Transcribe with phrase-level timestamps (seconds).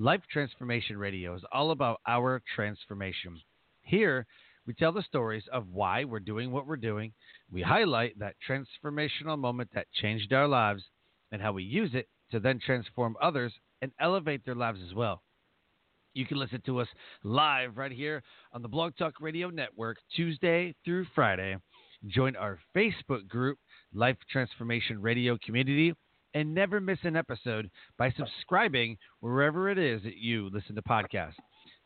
[0.00, 3.40] Life Transformation Radio is all about our transformation.
[3.82, 4.24] Here,
[4.64, 7.12] we tell the stories of why we're doing what we're doing.
[7.50, 10.84] We highlight that transformational moment that changed our lives
[11.32, 15.20] and how we use it to then transform others and elevate their lives as well.
[16.14, 16.88] You can listen to us
[17.24, 21.56] live right here on the Blog Talk Radio Network Tuesday through Friday.
[22.06, 23.58] Join our Facebook group,
[23.92, 25.92] Life Transformation Radio Community
[26.34, 31.34] and never miss an episode by subscribing wherever it is that you listen to podcasts.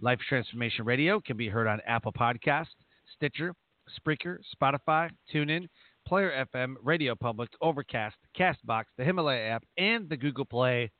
[0.00, 2.66] Life Transformation Radio can be heard on Apple Podcast,
[3.14, 3.54] Stitcher,
[3.98, 5.68] Spreaker, Spotify, TuneIn,
[6.06, 10.90] Player FM, Radio Public, Overcast, Castbox, the Himalaya app, and the Google Play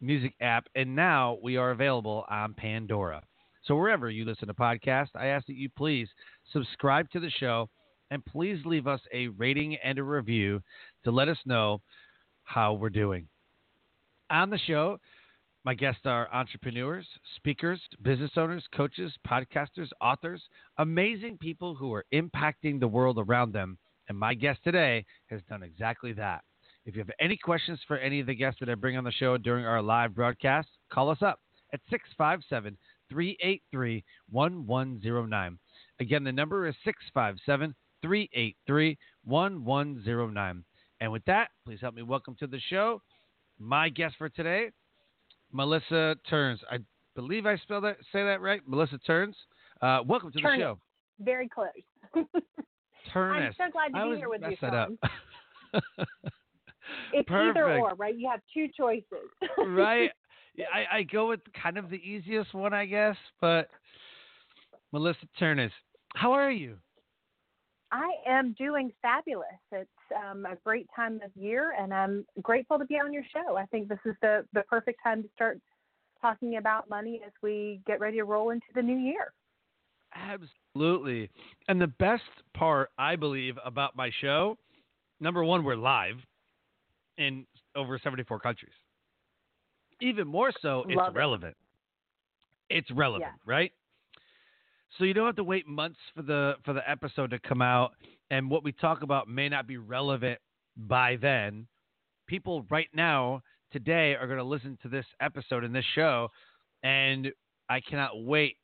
[0.00, 0.66] Music app.
[0.74, 3.22] And now we are available on Pandora.
[3.64, 6.08] So wherever you listen to podcasts, I ask that you please
[6.52, 7.68] subscribe to the show
[8.10, 10.60] and please leave us a rating and a review
[11.04, 11.80] to let us know
[12.52, 13.26] how we're doing.
[14.30, 14.98] On the show,
[15.64, 20.42] my guests are entrepreneurs, speakers, business owners, coaches, podcasters, authors,
[20.78, 23.78] amazing people who are impacting the world around them.
[24.08, 26.42] And my guest today has done exactly that.
[26.84, 29.12] If you have any questions for any of the guests that I bring on the
[29.12, 31.40] show during our live broadcast, call us up
[31.72, 32.76] at 657
[33.08, 35.58] 383 1109.
[36.00, 40.64] Again, the number is 657 383 1109.
[41.02, 43.02] And with that, please help me welcome to the show
[43.58, 44.70] my guest for today,
[45.50, 46.60] Melissa Turns.
[46.70, 46.78] I
[47.16, 48.60] believe I spell that, say that right.
[48.68, 49.34] Melissa Turns.
[49.80, 50.58] Uh, welcome to Turnus.
[50.58, 50.78] the show.
[51.18, 51.66] Very close.
[53.12, 53.46] Turnus.
[53.60, 54.88] I'm so glad to I be here with you, that.
[57.12, 58.16] It's either or, right?
[58.16, 59.04] You have two choices.
[59.58, 60.10] right?
[60.72, 63.68] I, I go with kind of the easiest one, I guess, but
[64.92, 65.72] Melissa Turnus.
[66.14, 66.76] How are you?
[67.92, 69.46] I am doing fabulous.
[69.70, 73.56] It's um, a great time of year, and I'm grateful to be on your show.
[73.56, 75.60] I think this is the, the perfect time to start
[76.20, 79.32] talking about money as we get ready to roll into the new year.
[80.14, 81.30] Absolutely.
[81.68, 82.22] And the best
[82.54, 84.56] part, I believe, about my show,
[85.20, 86.16] number one, we're live
[87.18, 88.72] in over 74 countries.
[90.00, 91.18] Even more so, it's Love it.
[91.18, 91.56] relevant.
[92.70, 93.46] It's relevant, Yes.
[93.46, 93.72] right?
[94.98, 97.92] So you don't have to wait months for the for the episode to come out,
[98.30, 100.38] and what we talk about may not be relevant
[100.76, 101.66] by then.
[102.26, 103.42] People right now
[103.72, 106.28] today are going to listen to this episode and this show,
[106.82, 107.32] and
[107.68, 108.56] I cannot wait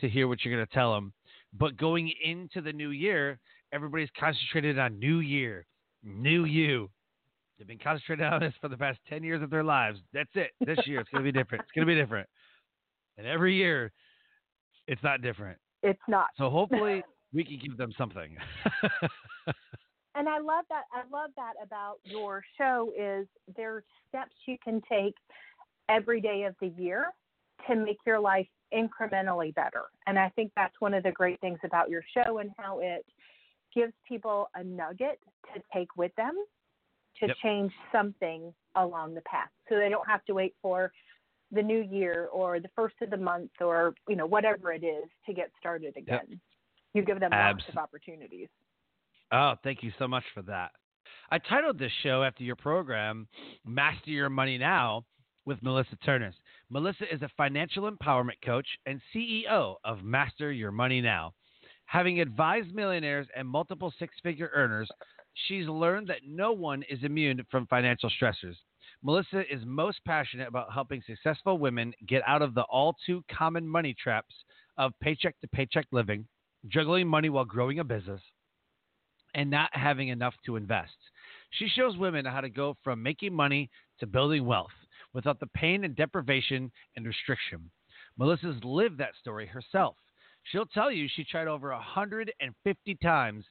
[0.00, 1.12] to hear what you're going to tell them.
[1.58, 3.38] But going into the new year,
[3.72, 5.66] everybody's concentrated on new year,
[6.02, 6.90] new you.
[7.58, 9.98] They've been concentrated on this for the past 10 years of their lives.
[10.12, 10.50] That's it.
[10.64, 11.62] This year, it's going to be different.
[11.62, 12.28] It's going to be different.
[13.18, 13.92] And every year,
[14.92, 15.58] it's not different.
[15.82, 16.28] It's not.
[16.36, 18.36] So hopefully, we can give them something.
[20.14, 20.82] And I love that.
[20.92, 23.26] I love that about your show is
[23.56, 25.14] there are steps you can take
[25.88, 27.06] every day of the year
[27.66, 29.84] to make your life incrementally better.
[30.06, 33.06] And I think that's one of the great things about your show and how it
[33.74, 35.18] gives people a nugget
[35.54, 36.34] to take with them
[37.20, 37.36] to Yep.
[37.42, 39.48] change something along the path.
[39.70, 40.92] So they don't have to wait for
[41.52, 45.04] the new year or the first of the month or, you know, whatever it is
[45.26, 46.40] to get started again.
[46.94, 48.48] You give them lots of opportunities.
[49.30, 50.72] Oh, thank you so much for that.
[51.30, 53.26] I titled this show after your program,
[53.66, 55.04] Master Your Money Now,
[55.46, 56.34] with Melissa Turnus.
[56.68, 61.32] Melissa is a financial empowerment coach and CEO of Master Your Money Now.
[61.86, 64.88] Having advised millionaires and multiple six figure earners,
[65.48, 68.56] she's learned that no one is immune from financial stressors.
[69.04, 73.66] Melissa is most passionate about helping successful women get out of the all too common
[73.66, 74.34] money traps
[74.78, 76.26] of paycheck to paycheck living,
[76.68, 78.20] juggling money while growing a business,
[79.34, 80.96] and not having enough to invest.
[81.50, 84.70] She shows women how to go from making money to building wealth
[85.12, 87.70] without the pain and deprivation and restriction.
[88.18, 89.96] Melissa's lived that story herself.
[90.44, 93.44] She'll tell you she tried over 150 times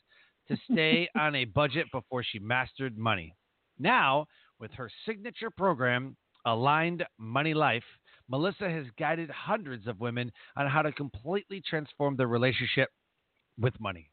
[0.47, 3.35] to stay on a budget before she mastered money.
[3.79, 4.27] Now,
[4.61, 6.15] with her signature program,
[6.45, 7.83] Aligned Money Life,
[8.29, 12.87] Melissa has guided hundreds of women on how to completely transform their relationship
[13.59, 14.09] with money.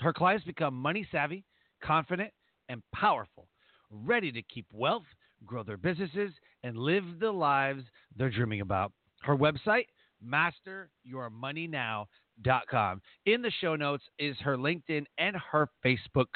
[0.00, 1.44] Her clients become money savvy,
[1.82, 2.30] confident,
[2.68, 3.48] and powerful,
[3.90, 5.06] ready to keep wealth,
[5.44, 6.32] grow their businesses,
[6.62, 7.84] and live the lives
[8.16, 8.92] they're dreaming about.
[9.22, 9.86] Her website,
[10.24, 13.02] masteryourmoneynow.com.
[13.26, 16.26] In the show notes is her LinkedIn and her Facebook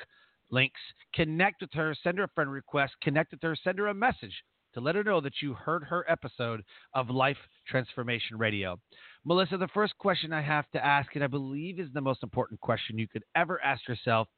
[0.52, 0.80] links.
[1.14, 4.34] Connect with her, send her a friend request, connect with her, send her a message
[4.74, 6.62] to let her know that you heard her episode
[6.94, 7.36] of Life
[7.68, 8.78] Transformation Radio.
[9.24, 12.60] Melissa, the first question I have to ask, and I believe is the most important
[12.60, 14.28] question you could ever ask yourself,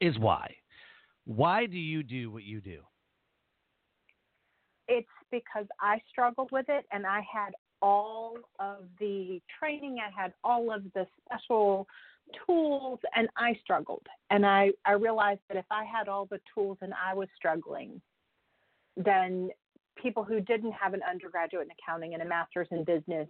[0.00, 0.54] is why?
[1.24, 2.80] Why do you do what you do?
[4.88, 7.52] It's because I struggled with it and I had
[7.82, 11.86] all of the training, I had all of the special
[12.46, 14.06] tools, and I struggled.
[14.30, 18.00] And I, I realized that if I had all the tools and I was struggling,
[18.96, 19.50] then
[20.00, 23.28] people who didn't have an undergraduate in accounting and a master's in business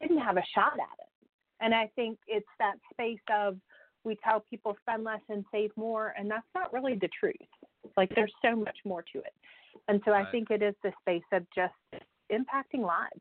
[0.00, 1.28] didn't have a shot at it.
[1.60, 3.56] And I think it's that space of
[4.04, 7.36] we tell people spend less and save more, and that's not really the truth.
[7.96, 9.32] Like there's so much more to it.
[9.88, 10.26] And so right.
[10.26, 13.20] I think it is the space of just impacting lives.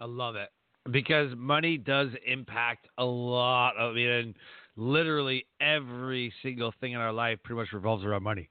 [0.00, 0.50] I love it
[0.90, 3.76] because money does impact a lot.
[3.76, 4.34] Of, I mean,
[4.76, 8.48] literally every single thing in our life pretty much revolves around money.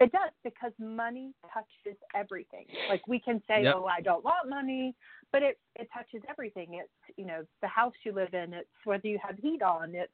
[0.00, 2.66] It does because money touches everything.
[2.88, 3.76] Like we can say, yep.
[3.76, 4.96] "Oh, I don't want money,"
[5.30, 6.74] but it it touches everything.
[6.74, 8.52] It's you know the house you live in.
[8.52, 9.94] It's whether you have heat on.
[9.94, 10.10] It's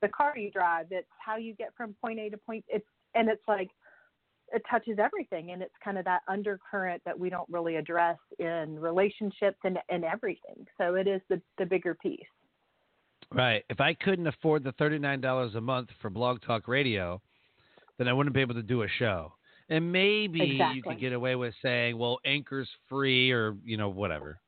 [0.00, 0.86] the car you drive.
[0.90, 2.64] It's how you get from point A to point.
[2.66, 2.84] It's
[3.14, 3.70] and it's like
[4.52, 8.78] it touches everything, and it's kind of that undercurrent that we don't really address in
[8.78, 10.66] relationships and and everything.
[10.78, 12.20] So it is the the bigger piece.
[13.32, 13.64] Right.
[13.70, 17.20] If I couldn't afford the thirty nine dollars a month for Blog Talk Radio
[17.98, 19.32] then I wouldn't be able to do a show.
[19.68, 20.76] And maybe exactly.
[20.76, 24.40] you could get away with saying, well, Anchor's free or, you know, whatever.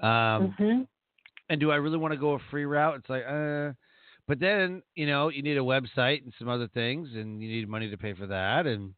[0.00, 0.82] Um, mm-hmm.
[1.48, 2.96] And do I really want to go a free route?
[2.96, 3.72] It's like, uh,
[4.28, 7.68] but then, you know, you need a website and some other things, and you need
[7.68, 8.66] money to pay for that.
[8.66, 8.94] And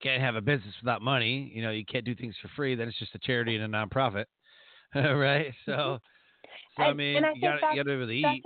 [0.00, 1.50] you can't have a business without money.
[1.54, 2.74] You know, you can't do things for free.
[2.74, 4.24] Then it's just a charity and a nonprofit.
[4.94, 5.52] right?
[5.64, 6.82] So, mm-hmm.
[6.82, 8.42] so I mean, you got to be able to eat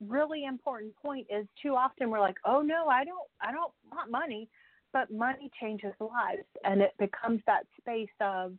[0.00, 4.10] really important point is too often we're like, oh no, I don't, I don't want
[4.10, 4.48] money,
[4.92, 8.52] but money changes lives, and it becomes that space of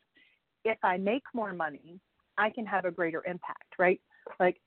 [0.65, 1.99] if I make more money,
[2.37, 4.01] I can have a greater impact, right?
[4.39, 4.57] Like,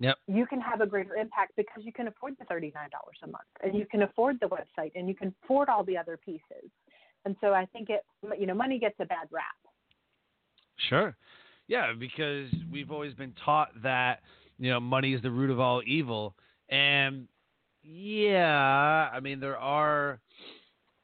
[0.00, 0.16] yep.
[0.26, 3.26] you can have a greater impact because you can afford the thirty nine dollars a
[3.26, 6.70] month, and you can afford the website, and you can afford all the other pieces.
[7.24, 8.04] And so I think it,
[8.38, 9.44] you know, money gets a bad rap.
[10.88, 11.16] Sure.
[11.66, 14.20] Yeah, because we've always been taught that
[14.58, 16.34] you know, money is the root of all evil.
[16.68, 17.28] And
[17.82, 20.20] yeah, I mean, there are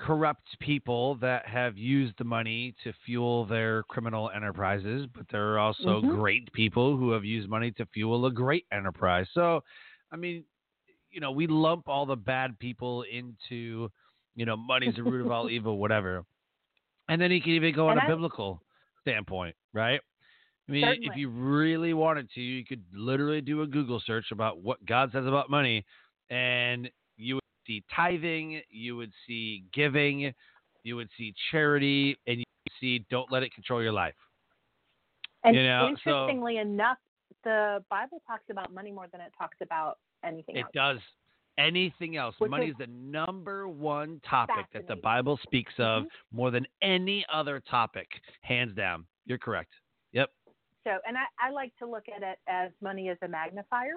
[0.01, 5.59] corrupt people that have used the money to fuel their criminal enterprises, but there are
[5.59, 6.17] also mm-hmm.
[6.17, 9.27] great people who have used money to fuel a great enterprise.
[9.35, 9.63] So,
[10.13, 10.45] I mean,
[11.11, 13.89] you know, we lump all the bad people into,
[14.35, 16.25] you know, money's the root of all evil, whatever.
[17.09, 18.61] And then you can even go on a biblical
[19.03, 20.01] standpoint, right?
[20.69, 21.09] I mean, Certainly.
[21.11, 25.11] if you really wanted to, you could literally do a Google search about what God
[25.13, 25.85] says about money,
[26.31, 26.91] and
[27.67, 30.33] see tithing, you would see giving,
[30.83, 32.45] you would see charity, and you
[32.81, 34.15] see don't let it control your life.
[35.45, 36.99] And you know, interestingly so, enough,
[37.45, 40.71] the Bible talks about money more than it talks about anything it else.
[40.73, 40.99] It does.
[41.57, 42.35] Anything else.
[42.39, 46.37] Which money is, is, the number one topic that the Bible speaks of mm-hmm.
[46.37, 48.09] more than any other topic,
[48.41, 49.07] hands down.
[49.25, 49.71] You're correct.
[50.13, 50.31] Yep.
[50.83, 53.95] So, and I, I like to look at it as money as a magnifier.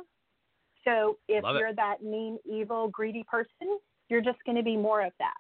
[0.88, 1.75] So, if Love you're it.
[1.75, 3.79] that mean, evil, greedy person,
[4.10, 5.34] you're just going to be more of that.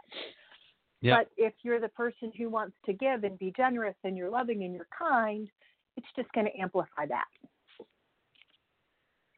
[1.01, 1.17] Yep.
[1.17, 4.63] But if you're the person who wants to give and be generous and you're loving
[4.63, 5.47] and you're kind,
[5.95, 7.25] it's just going to amplify that.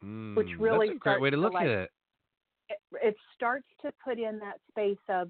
[0.03, 1.89] Mm, which really that's a great way to look like, at it.
[2.69, 2.77] it.
[3.03, 5.29] It starts to put in that space of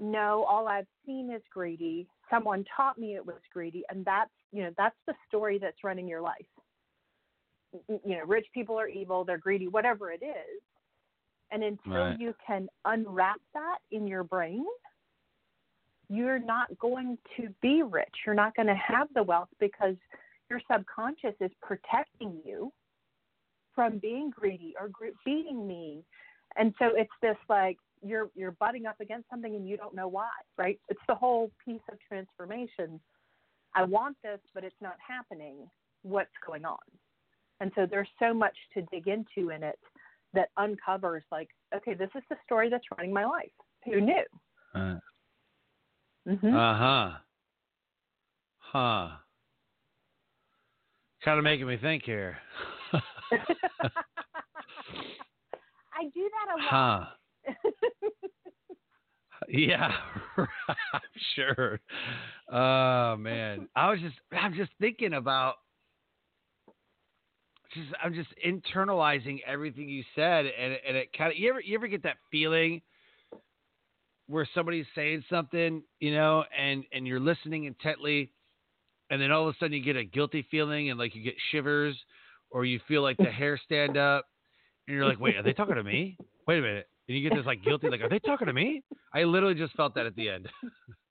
[0.00, 2.08] no, all I've seen is greedy.
[2.30, 6.08] Someone taught me it was greedy, and that's you know that's the story that's running
[6.08, 6.46] your life.
[7.88, 10.62] You know, rich people are evil, they're greedy, whatever it is.
[11.50, 12.20] And until right.
[12.20, 14.64] you can unwrap that in your brain,
[16.08, 18.14] you're not going to be rich.
[18.24, 19.96] You're not going to have the wealth because
[20.48, 22.72] your subconscious is protecting you
[23.74, 24.90] from being greedy or
[25.24, 26.04] being mean.
[26.56, 30.08] And so it's this like you're you're butting up against something and you don't know
[30.08, 30.78] why, right?
[30.88, 33.00] It's the whole piece of transformation.
[33.74, 35.68] I want this, but it's not happening.
[36.02, 36.78] what's going on.
[37.62, 39.78] And so there's so much to dig into in it
[40.34, 43.52] that uncovers like, okay, this is the story that's running my life.
[43.84, 44.24] Who knew?
[44.74, 44.98] Uh
[46.26, 47.10] hmm huh.
[48.58, 49.08] Huh.
[51.24, 52.36] Kind of making me think here.
[52.92, 52.98] I
[56.12, 56.68] do that a lot.
[56.68, 57.04] huh.
[59.48, 59.92] Yeah,
[60.36, 60.48] I'm
[61.36, 61.78] sure.
[62.50, 65.56] Oh man, I was just I'm just thinking about
[67.74, 71.74] just I'm just internalizing everything you said, and and it kind of you ever you
[71.74, 72.82] ever get that feeling
[74.26, 78.32] where somebody's saying something, you know, and and you're listening intently,
[79.10, 81.34] and then all of a sudden you get a guilty feeling and like you get
[81.50, 81.96] shivers,
[82.50, 84.26] or you feel like the hair stand up,
[84.86, 86.16] and you're like, wait, are they talking to me?
[86.46, 88.82] Wait a minute, and you get this like guilty, like, are they talking to me?
[89.14, 90.48] I literally just felt that at the end.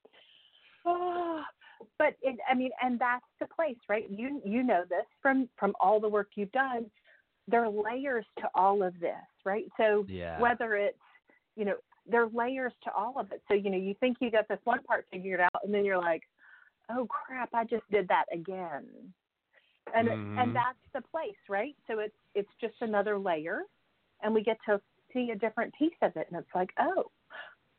[1.98, 4.10] But it, I mean, and that's the place, right?
[4.10, 6.90] You you know this from from all the work you've done.
[7.48, 9.14] There are layers to all of this,
[9.46, 9.66] right?
[9.78, 10.40] So Yeah.
[10.40, 10.98] whether it's
[11.56, 11.76] you know
[12.08, 13.42] there are layers to all of it.
[13.48, 15.98] So you know you think you got this one part figured out, and then you're
[16.02, 16.24] like,
[16.90, 18.88] oh crap, I just did that again.
[19.96, 20.38] And Mhm.
[20.38, 21.76] and that's the place, right?
[21.88, 23.64] So it's it's just another layer,
[24.22, 24.82] and we get to
[25.14, 27.12] see a different piece of it, and it's like, oh,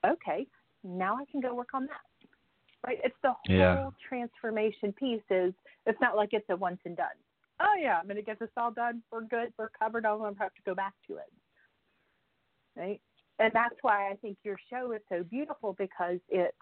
[0.06, 0.46] okay,
[0.84, 2.00] now I can go work on that.
[2.86, 2.98] Right?
[3.04, 3.90] It's the whole Yeah.
[4.08, 5.22] transformation piece.
[5.30, 5.54] Is
[5.86, 7.16] it's not like it's a once and done.
[7.60, 9.02] Oh yeah, I'm gonna get this all done.
[9.10, 9.52] We're good.
[9.56, 10.04] We're covered.
[10.04, 11.32] I don't have to go back to it.
[12.76, 13.00] Right?
[13.38, 16.56] And that's why I think your show is so beautiful because it's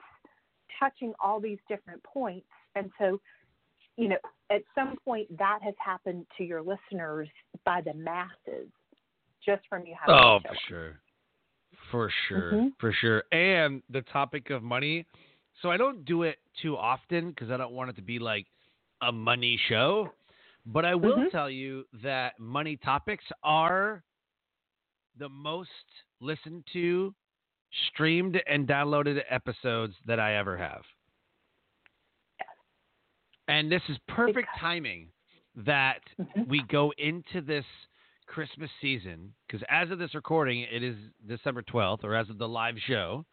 [0.79, 2.47] touching all these different points.
[2.75, 3.21] And so,
[3.97, 4.19] you know,
[4.51, 7.29] at some point that has happened to your listeners
[7.65, 8.69] by the masses
[9.45, 11.01] just from you having Oh, for sure.
[11.91, 12.53] For sure.
[12.53, 12.79] Mhm.
[12.79, 13.25] For sure.
[13.33, 15.07] And the topic of money.
[15.61, 18.47] So I don't do it too often because I don't want it to be like
[19.03, 20.13] a money show.
[20.67, 21.31] But I will Mhm.
[21.31, 24.03] tell you that money topics are
[25.17, 25.71] the most
[26.21, 27.15] listened to,
[27.89, 30.87] streamed, and downloaded episodes that I ever have.
[33.49, 35.13] And this is perfect Because- timing
[35.57, 36.47] that Mhm.
[36.47, 37.67] we go into this
[38.27, 42.49] Christmas season because as of this recording, it is December 12th, or as of the
[42.49, 43.27] live show,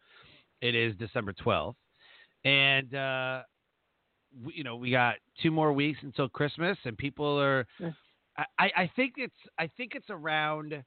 [0.60, 1.76] it is December 12th.
[2.44, 3.42] And, uh,
[4.44, 7.66] we, you know, we got two more weeks until Christmas, and people are.
[8.58, 10.82] I, I think it's I think it's around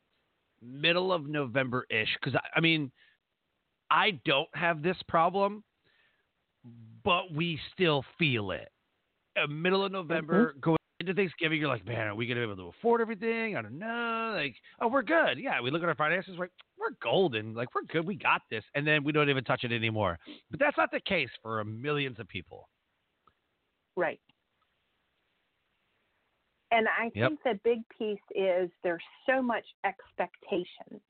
[0.62, 2.92] middle of November ish because I, I mean
[3.90, 5.64] I don't have this problem,
[7.04, 8.72] but we still feel it.
[9.42, 12.56] Uh, middle of November, going into Thanksgiving, you're like, man, are we gonna be able
[12.56, 13.58] to afford everything?
[13.58, 14.34] I don't know.
[14.36, 15.38] Like, oh, we're good.
[15.38, 17.54] Yeah, we look at our finances, like we're golden.
[17.54, 18.06] Like we're good.
[18.06, 20.18] We got this, and then we don't even touch it anymore.
[20.50, 22.68] But that's not the case for millions of people.
[23.96, 24.20] Right.
[26.72, 27.30] And I Yep.
[27.30, 31.02] think the big piece is there's so much expectation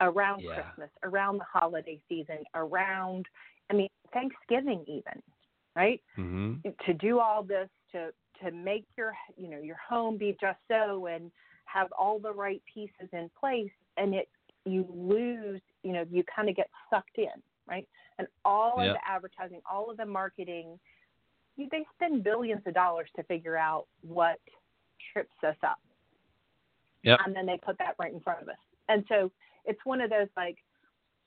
[0.00, 0.62] around Yeah.
[0.62, 3.28] Christmas, around the holiday season, around,
[3.70, 5.22] I mean, Thanksgiving even,
[5.76, 6.02] right?
[6.18, 6.70] Mm-hmm.
[6.86, 11.06] to do all this to to make your you know your home be just so
[11.06, 11.30] and
[11.64, 14.28] have all the right pieces in place and it
[14.64, 17.88] you lose you know you kind of get sucked in right
[18.18, 18.88] and all Yep.
[18.88, 20.78] of the advertising all of the marketing
[21.56, 24.38] you, they spend billions of dollars to figure out what
[25.12, 25.78] trips us up
[27.02, 27.18] Yep.
[27.26, 28.56] and then they put that right in front of us
[28.88, 29.30] and so
[29.64, 30.58] it's one of those like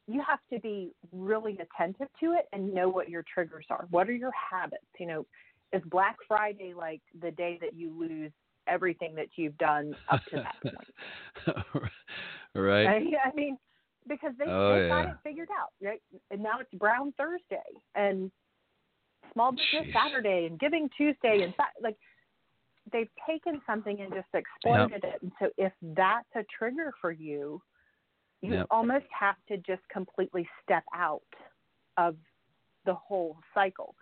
[0.08, 3.88] you have to be really attentive to it and know what your triggers are.
[3.90, 4.86] What are your habits?
[5.00, 5.26] You know,
[5.74, 8.32] is Black Friday like the day that you lose
[8.68, 10.88] everything that you've done up to that point?
[12.56, 12.88] right.
[12.88, 13.58] I, I mean,
[14.08, 16.02] because they, Oh, they got it figured out, right?
[16.32, 17.64] And now it's Brown Thursday
[17.96, 18.32] and
[19.34, 19.94] Small Business Jeez.
[19.94, 21.98] Saturday and Giving Tuesday and like
[22.92, 25.22] they've taken something and just exploited it.
[25.22, 27.62] And so if that's a trigger for you,
[28.42, 28.68] you Yep.
[28.70, 31.22] almost have to just completely step out
[31.98, 32.16] of
[32.86, 33.96] the whole cycle.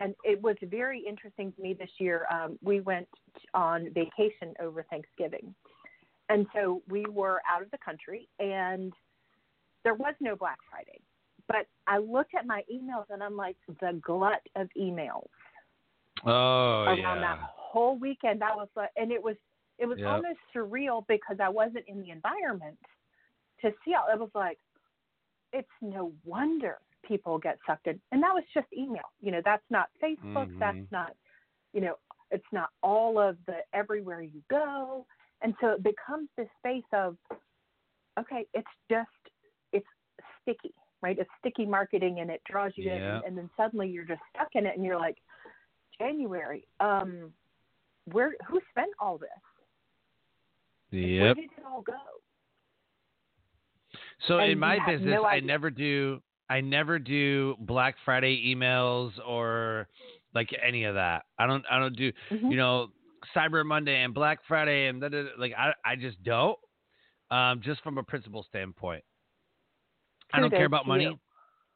[0.00, 2.26] And it was very interesting to me this year.
[2.30, 3.08] Um, we went
[3.54, 5.54] on vacation over Thanksgiving.
[6.28, 8.92] And so we were out of the country and
[9.84, 11.00] there was no Black Friday.
[11.48, 15.28] But I looked at my emails and I'm like, the glut of emails
[16.24, 17.20] Oh around yeah.
[17.20, 18.40] that whole weekend.
[18.40, 19.36] That was like, and it was
[19.78, 20.08] it was Yep.
[20.08, 22.78] almost surreal because I wasn't in the environment
[23.60, 24.06] to see all.
[24.12, 24.58] It was like,
[25.52, 29.12] it's no wonder people get sucked in, and that was just email.
[29.20, 30.50] You know, that's not Facebook.
[30.52, 30.58] Mhm.
[30.58, 31.16] That's not,
[31.72, 31.98] you know,
[32.30, 35.06] it's not all of the everywhere you go,
[35.42, 37.16] and so it becomes this space of,
[38.18, 39.10] okay, it's just
[39.72, 39.86] it's
[40.42, 41.18] sticky, right?
[41.18, 43.16] It's sticky marketing, and it draws you in, Yeah.
[43.16, 45.18] and, and then suddenly you're just stuck in it, and you're like,
[45.98, 46.66] January.
[46.80, 47.32] Um,
[48.06, 49.30] where who spent all this?
[50.90, 51.20] Yep.
[51.22, 51.92] Where did it all go?
[54.26, 59.12] So And in my business, no I never do I never do Black Friday emails
[59.26, 59.88] or
[60.34, 61.22] like any of that.
[61.38, 62.50] I don't I don't do Mhm.
[62.50, 62.88] you know
[63.34, 66.58] Cyber Monday and Black Friday and da, da, da, like I I just don't.
[67.30, 69.02] Um, just from a principle standpoint,
[70.34, 71.04] I don't care about money.
[71.04, 71.18] you.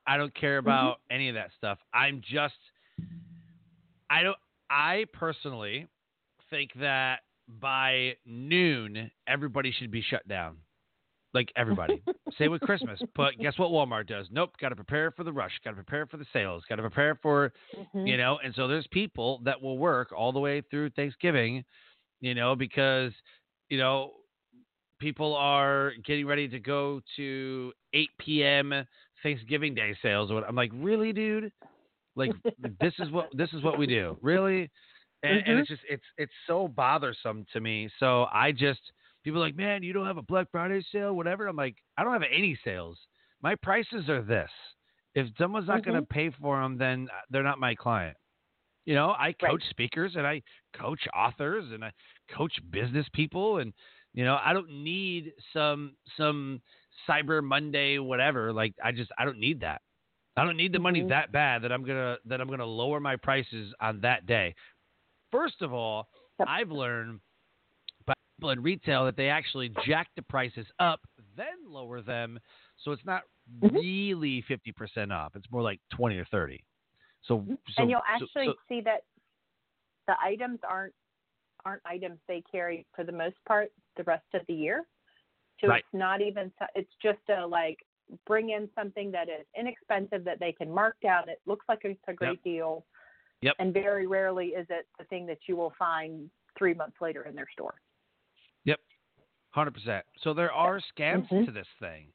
[0.06, 1.78] I don't care about any of that stuff.
[1.95, 2.54] I'm just
[4.11, 4.37] I don't
[4.68, 5.87] I personally
[6.50, 10.59] think that by noon everybody should be shut down.
[11.37, 12.02] Like everybody.
[12.38, 12.99] Same with Christmas.
[13.14, 14.26] But guess what Walmart does?
[14.31, 16.83] Nope, got to prepare for the rush, got to prepare for the sales, got to
[16.83, 17.52] prepare for,
[17.95, 18.07] Mhm.
[18.09, 21.62] you know, and so there's people that will work all the way through Thanksgiving,
[22.21, 23.12] you know, because,
[23.69, 24.12] you know,
[24.99, 28.73] people are getting ready to go to 8 p.m.
[29.23, 30.31] Thanksgiving Day sales.
[30.49, 31.52] I'm like, really, dude?
[32.16, 32.33] Like
[32.81, 34.71] this is what this is what we do, really?
[35.23, 35.61] And, and Mhm.
[35.61, 37.90] it's just it's it's so bothersome to me.
[37.99, 38.81] So I just
[39.26, 41.49] people are like, man, you don't have a Black Friday sale, whatever.
[41.49, 42.97] I'm like, I don't have any sales.
[43.42, 44.50] My prices are this.
[45.16, 48.16] If someone's not going to pay for them, then they're not my client.
[48.85, 50.42] You know, I coach speakers and I
[50.76, 51.90] coach authors and I
[52.30, 53.73] coach business people and
[54.14, 56.62] you know, I don't need some some
[57.09, 58.52] Cyber Monday whatever.
[58.52, 59.83] Like I just I don't need that.
[60.37, 61.09] I don't need the money Mhm.
[61.09, 64.54] that bad that I'm gonna that I'm gonna lower my prices on that day.
[65.33, 66.49] First of all, Yep.
[66.49, 67.21] I've learned
[68.43, 71.00] in retail that they actually jack the prices up,
[71.37, 72.38] then lower them,
[72.76, 73.23] so it's not
[73.62, 73.75] Mhm.
[73.75, 75.35] really fifty percent off.
[75.37, 76.64] It's more like twenty or thirty.
[77.23, 79.05] So, so and you'll actually so- see that
[80.07, 80.95] the items aren't
[81.64, 84.87] aren't items they carry for the most part the rest of the year.
[85.61, 85.83] So Right.
[85.85, 87.85] it's not even it's just a like
[88.25, 91.28] bring in something that is inexpensive that they can mark down.
[91.28, 92.87] It looks like it's a great deal.
[93.40, 93.57] Yep.
[93.59, 97.35] And very rarely is it the thing that you will find three months later in
[97.35, 97.75] their store.
[99.50, 100.04] Hundred percent.
[100.18, 101.46] So there are scams Mhm.
[101.46, 102.12] to this thing.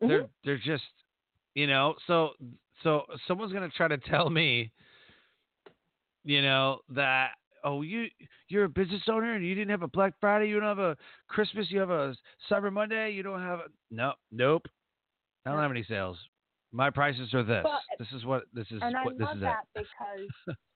[0.00, 0.08] Mhm.
[0.08, 0.84] They're they're just
[1.56, 2.34] you know so
[2.84, 4.70] so someone's gonna try to tell me
[6.24, 7.32] you know that
[7.64, 8.08] oh you
[8.48, 10.96] you're a business owner and you didn't have a Black Friday you don't have a
[11.26, 12.14] Christmas you have a
[12.48, 14.66] Cyber Monday you don't have a no nope
[15.44, 16.18] I don't have any sales
[16.70, 19.36] my prices are this Well, this is what this is and I what this love
[19.36, 20.56] is that because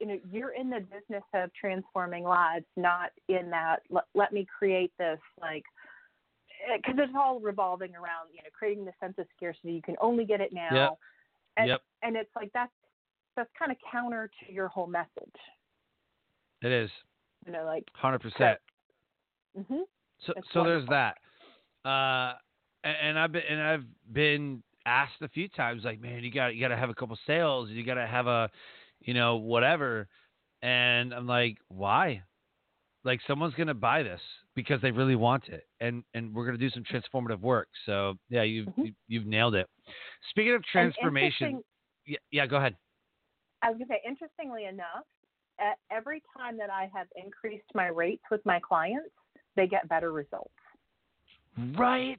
[0.00, 4.46] you know you're in the business of transforming lives, not in that let, let me
[4.58, 5.64] create this like
[6.76, 9.72] because it's all revolving around you know creating the sense of scarcity.
[9.72, 10.98] You can only get it now, Yep.
[11.56, 11.82] and Yep.
[12.02, 12.72] and it's like that's
[13.36, 15.08] that's kind of counter to your whole message.
[16.62, 16.90] it is
[17.46, 18.58] You know, like hundred percent
[19.56, 19.82] hmm
[20.26, 21.18] So so there's that.
[21.84, 22.34] Uh,
[22.82, 26.54] and, and I've been and I've been asked a few times, like, man, you got
[26.54, 28.50] you got to have a couple sales, you got to have a,
[29.04, 30.08] you know, whatever.
[30.62, 32.22] And I'm like, why?
[33.04, 34.20] Like someone's gonna buy this
[34.54, 37.68] because they really want it, and and we're gonna do some transformative work.
[37.84, 38.86] So yeah, you've Mhm.
[38.86, 39.68] you, you've nailed it.
[40.30, 41.62] Speaking of transformation,
[42.06, 42.76] yeah, yeah, go ahead.
[43.60, 45.04] I was to say, interestingly enough,
[45.58, 49.10] at every time that I have increased my rates with my clients,
[49.54, 50.52] they get better results.
[51.76, 52.18] Right,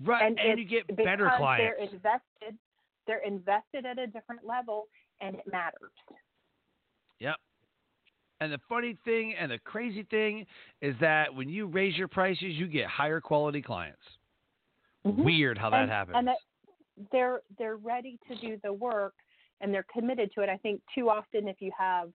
[0.00, 1.76] right, and, it's you get better clients.
[1.78, 2.58] They're invested.
[3.06, 4.88] They're invested at a different level,
[5.24, 5.92] and it matters.
[7.20, 7.36] Yep.
[8.40, 10.44] And the funny thing and the crazy thing
[10.82, 14.02] is that when you raise your prices, you get higher quality clients.
[15.06, 15.24] Mm-hmm.
[15.24, 16.16] Weird how that and, happens.
[16.18, 16.36] And that
[17.12, 19.14] they're they're ready to do the work,
[19.60, 20.48] and they're committed to it.
[20.48, 22.10] I think too often, if you have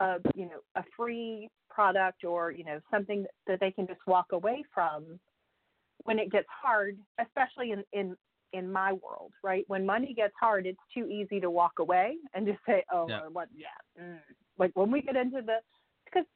[0.00, 4.26] a you know a free product or you know something that they can just walk
[4.32, 5.18] away from,
[6.04, 8.16] when it gets hard, especially in in
[8.52, 9.64] in my world, right?
[9.68, 13.28] When money gets hard, it's too easy to walk away and just say, "Oh, Yeah.
[13.28, 13.48] What?
[13.54, 13.68] Yeah."
[14.00, 14.20] Mm.
[14.58, 15.58] Like when we get into the,
[16.04, 16.26] because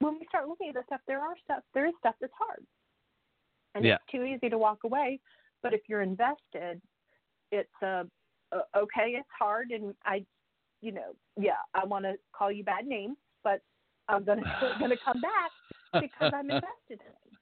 [0.00, 2.64] when we start looking at this stuff, there are stuff, there is stuff that's hard,
[3.74, 3.96] and Yeah.
[3.96, 5.20] it's too easy to walk away.
[5.62, 6.80] But if you're invested,
[7.52, 8.04] it's uh,
[8.76, 9.14] okay.
[9.16, 10.24] It's hard, and I,
[10.80, 13.60] you know, yeah, I want to call you bad names, but
[14.08, 14.42] I'm gonna
[14.80, 15.52] gonna come back
[16.00, 17.38] because I'm invested in it.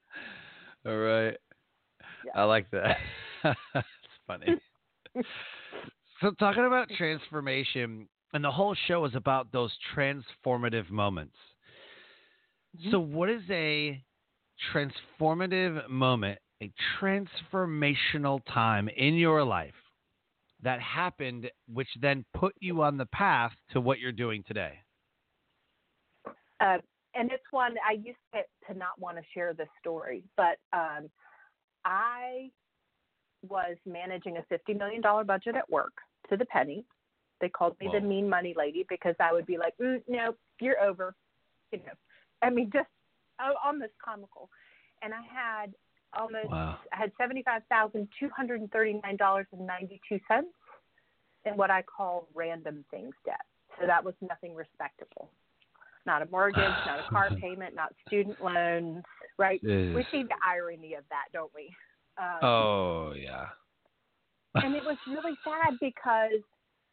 [0.85, 1.37] All right.
[2.25, 2.31] Yeah.
[2.35, 2.97] I like that.
[4.27, 4.45] funny.
[6.21, 11.35] so talking about transformation, and the whole show is about those transformative moments.
[12.77, 12.91] Mm-hmm.
[12.91, 14.03] So what is a
[14.73, 19.73] transformative moment, a transformational time in your life
[20.63, 24.73] that happened which then put you on the path to what you're doing today?
[26.59, 26.77] Uh,
[27.13, 31.09] and it's one I used to, to not want to share this story, but um,
[31.85, 32.49] I
[33.47, 35.93] was managing a fifty million dollar budget at work
[36.29, 36.85] to the penny.
[37.39, 40.81] They called me the mean money lady because I would be like, mm, "No, you're
[40.81, 41.15] over.
[41.71, 41.93] you know,
[42.41, 42.87] I mean, just
[43.39, 44.49] oh, almost comical.
[45.03, 45.73] And I had
[46.17, 46.79] almost, Wow.
[46.91, 50.47] I had seventy-five thousand two hundred and thirty-nine dollars and ninety-two cents
[51.45, 53.45] in what I call random things debt.
[53.79, 55.29] So that was nothing respectable.
[56.05, 59.03] Not a mortgage, not a car payment, not student loans,
[59.37, 59.59] right?
[59.95, 61.75] We see the irony of that, don't we?
[62.17, 63.47] Um, Oh yeah.
[64.55, 66.41] and it was really sad because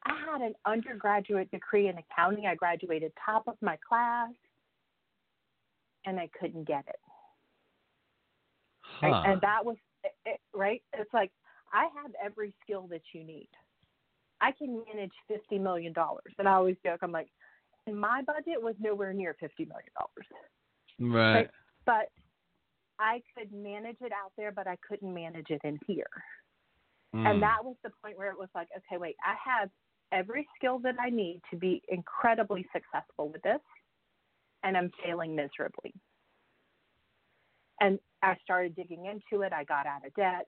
[0.04, 2.46] I had an undergraduate degree in accounting.
[2.46, 4.30] I graduated top of my class,
[6.04, 7.00] and I couldn't get it.
[9.02, 9.30] Right?
[9.30, 9.76] And that was
[10.26, 10.82] it, right.
[10.92, 11.30] It's like
[11.72, 13.48] I have every skill that you need.
[14.40, 17.00] I can manage fifty million dollars, and I always joke.
[17.02, 17.28] I'm like,
[17.86, 21.50] and my budget was nowhere near fifty million dollars, right.
[21.86, 22.10] but
[23.04, 26.06] I could manage it out there, but I couldn't manage it in here.
[27.14, 27.26] Mm.
[27.26, 29.68] And that was the point where it was like, okay, wait, I have
[30.10, 33.60] every skill that I need to be incredibly successful with this,
[34.62, 35.92] and I'm failing miserably.
[37.80, 39.52] And I started digging into it.
[39.52, 40.46] I got out of debt.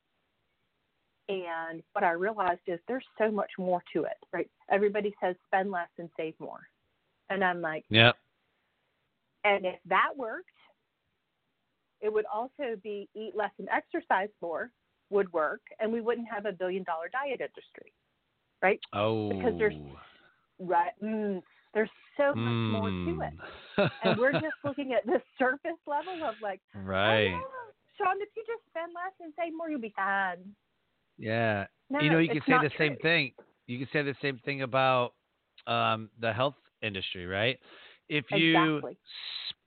[1.29, 4.49] And what I realized is there's so much more to it, right?
[4.71, 6.61] Everybody says spend less and save more.
[7.29, 8.12] And I'm like, yeah.
[9.45, 10.49] and if that worked,
[12.07, 14.71] it would also be eat less and exercise more
[15.11, 17.92] would work, and we wouldn't have a billion dollar diet industry,
[18.62, 18.81] right?
[18.92, 19.29] Oh.
[19.29, 19.75] Because there's
[20.59, 20.92] Right.
[21.03, 21.42] Mm,
[21.75, 23.90] there's so much more to it, Mm.
[24.03, 27.25] and we're just looking at the surface level of like, oh, right.
[27.25, 27.38] yeah,
[27.99, 30.55] Sean, if you just spend less and save more, you'll be fine.
[31.19, 31.66] Yeah.
[31.90, 33.33] No, you know, you can say the same thing.
[33.66, 35.12] You can say the same thing about
[35.66, 37.59] um, the health industry, right?
[38.09, 38.99] If you Exactly.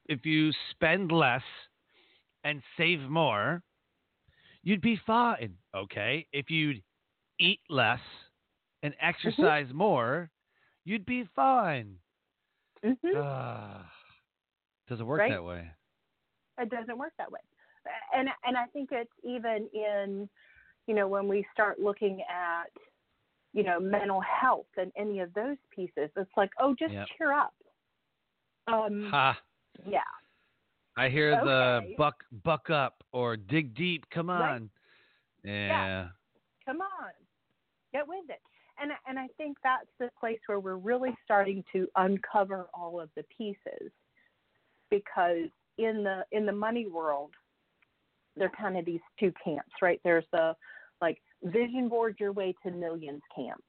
[0.08, 1.44] if you spend less
[2.44, 3.62] and save more,
[4.64, 5.56] you'd be fine.
[5.76, 6.26] Okay.
[6.32, 6.82] If you'd
[7.40, 8.00] eat less
[8.84, 8.94] and
[9.26, 9.42] Mm-hmm.
[9.42, 10.30] exercise more,
[10.86, 11.96] you'd be fine.
[12.84, 13.90] hmm Ah,
[14.88, 15.32] doesn't work Right?
[15.32, 15.70] that way.
[16.60, 17.40] it doesn't work that way
[18.14, 20.30] and and i think it's even in
[20.88, 22.70] you know when we start looking at
[23.54, 27.08] you know mental health and any of those pieces it's like oh just Yep.
[27.18, 27.54] cheer up
[28.68, 29.38] um Ha.
[29.90, 30.02] yeah
[31.00, 34.10] I hear the buck buck up or dig deep.
[34.10, 34.52] Come Right.
[34.56, 34.70] on.
[35.46, 36.10] Yeah.
[36.66, 37.12] come on
[37.94, 38.42] get with it
[38.80, 43.10] and and i think that's the place where we're really starting to uncover all of
[43.16, 43.90] the pieces
[44.92, 47.32] because in the in the money world
[48.36, 50.54] there are kind of these two camps right there's the
[51.02, 53.64] like vision board your way to millions camp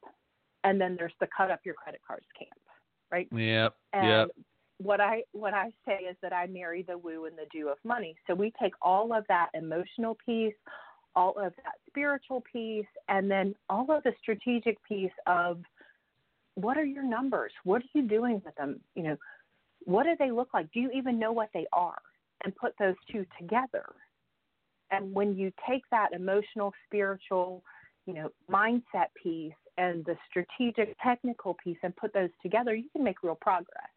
[0.64, 2.60] and then there's the cut up your credit cards camp
[3.12, 3.74] right Yep.
[3.92, 4.28] and Yep.
[4.82, 7.76] What I what I say is that I marry the woo and the do of
[7.84, 8.14] money.
[8.26, 10.54] So we take all of that emotional piece,
[11.14, 15.60] all of that spiritual piece, and then all of the strategic piece of
[16.54, 17.52] what are your numbers?
[17.64, 18.80] What are you doing with them?
[18.94, 19.16] You know,
[19.84, 20.72] what do they look like?
[20.72, 22.00] Do you even know what they are?
[22.44, 23.84] And put those two together.
[24.90, 27.62] And when you take that emotional, spiritual,
[28.06, 33.04] you know, mindset piece and the strategic technical piece and put those together, you can
[33.04, 33.90] make real progress.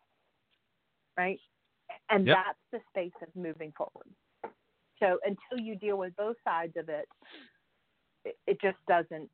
[1.18, 1.40] Right?
[2.10, 2.38] And Yep.
[2.38, 4.08] that's the space of moving forward.
[5.00, 7.08] So until you deal with both sides of it,
[8.26, 9.30] it, it just doesn't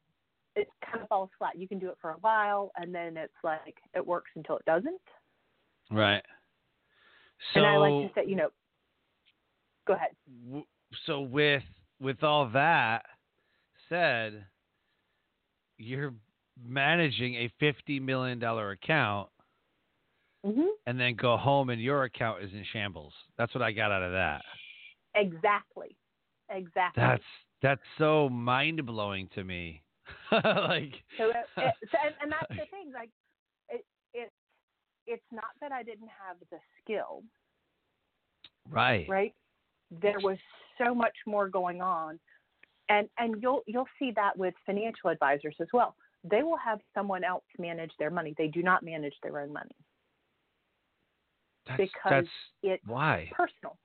[0.55, 1.57] it kind of falls flat.
[1.57, 4.65] You can do it for a while and then it's like it works until it
[4.65, 4.99] doesn't.
[5.91, 6.23] Right.
[7.53, 8.49] So and I like to say, you know,
[9.87, 10.09] go ahead.
[10.45, 10.65] w-
[11.05, 11.63] so with
[12.01, 13.05] with all that
[13.87, 14.45] said,
[15.77, 16.13] you're
[16.61, 19.29] managing a fifty million dollar account
[20.45, 23.13] hmm and then go home and your account is in shambles.
[23.37, 24.41] That's what I got out of that.
[25.15, 25.95] Exactly.
[26.49, 27.03] Exactly.
[27.03, 27.23] That's
[27.61, 29.83] that's so mind blowing to me.
[30.31, 32.91] like So, it, it, so and, and that's the thing.
[32.93, 33.09] Like,
[33.69, 34.31] it, it,
[35.05, 37.23] it's not that I didn't have the skill,
[38.69, 39.07] right.
[39.07, 39.33] right?
[40.01, 40.37] There was
[40.77, 42.19] so much more going on,
[42.89, 45.95] and and you'll you'll see that with financial advisors as well.
[46.23, 48.33] They will have someone else manage their money.
[48.37, 49.75] They do not manage their own money.
[51.69, 52.27] That's because that's
[52.63, 53.29] It's why.
[53.31, 53.77] personal.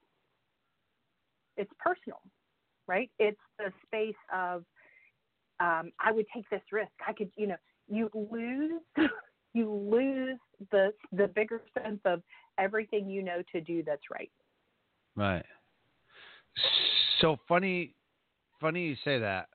[1.56, 2.20] It's personal,
[2.88, 3.10] right?
[3.18, 4.64] It's the space of
[5.60, 6.90] um, I would take this risk.
[7.06, 7.56] I could, you know,
[7.88, 8.82] you lose
[9.54, 10.38] you lose
[10.72, 12.22] the the bigger sense of
[12.58, 14.30] everything you know to do that's right.
[15.16, 15.44] Right.
[17.20, 17.94] So funny,
[18.60, 19.48] funny you say that.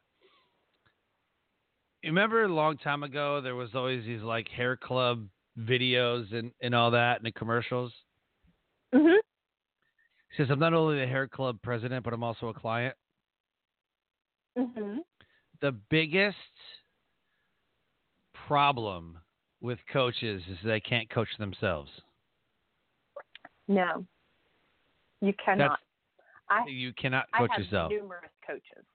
[2.02, 5.28] You remember a long time ago there was always these like hair club
[5.60, 7.92] videos and, and all that and the commercials.
[8.93, 9.17] Mm-hmm.
[10.38, 12.95] Says I'm not only the hair club president, but I'm also a client.
[14.58, 14.99] Mm-hmm.
[15.62, 16.38] The biggest
[18.47, 19.17] problem
[19.62, 21.89] with coaches is they can't coach themselves.
[23.67, 24.06] No,
[25.21, 25.80] you cannot.
[26.49, 27.91] I, you cannot coach I have yourself.
[27.91, 28.86] numerous coaches.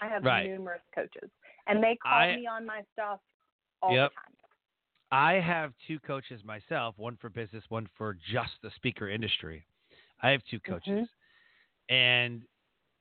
[0.00, 0.48] I have Right.
[0.48, 1.30] numerous coaches,
[1.66, 3.20] and they call I- me on my stuff
[3.82, 4.10] all Yep.
[4.10, 4.34] the time.
[5.14, 9.64] I have two coaches myself, one for business, one for just the speaker industry.
[10.20, 11.08] I have two coaches.
[11.88, 12.42] And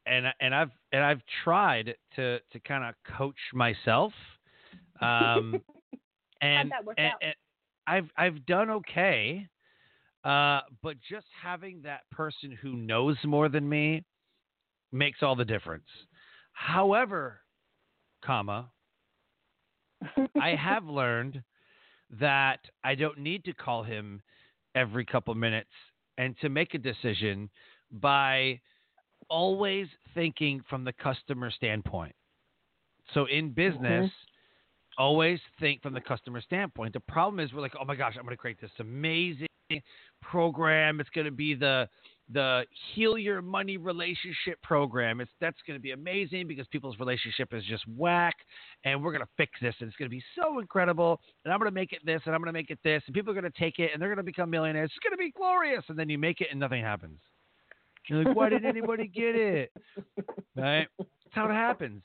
[0.06, 4.13] and and I've and I've tried to to kind of coach myself.
[5.02, 5.60] Um
[6.41, 7.36] and, and, and
[7.88, 9.47] I've I've done okay.
[10.23, 14.04] Uh but just having that person who knows more than me
[14.91, 15.89] makes all the difference.
[16.52, 17.39] However,
[18.23, 18.69] comma,
[20.39, 21.41] I have learned
[22.12, 24.22] that I don't need to call him
[24.76, 25.70] every couple minutes
[26.18, 27.50] and to make a decision
[27.92, 28.60] by
[29.30, 32.16] always thinking from the customer standpoint.
[33.13, 34.12] So in business,
[34.98, 36.94] always think from the customer standpoint.
[36.94, 39.48] The problem is we're like, oh my gosh, I'm going to create this amazing
[40.22, 41.00] program.
[41.00, 41.88] It's going to be the
[42.32, 45.20] the heal your money relationship program.
[45.20, 48.36] It's that's going to be amazing because people's relationship is just whack,
[48.86, 51.20] and we're going to fix this, and it's going to be so incredible.
[51.44, 53.14] And I'm going to make it this, and I'm going to make it this, and
[53.14, 54.90] people are going to take it, and they're going to become millionaires.
[54.96, 57.20] It's going to be glorious, and then you make it, and nothing happens.
[58.08, 59.72] You're like, why didn't anybody get it?
[60.56, 60.88] Right?
[61.00, 62.04] That's how it happens.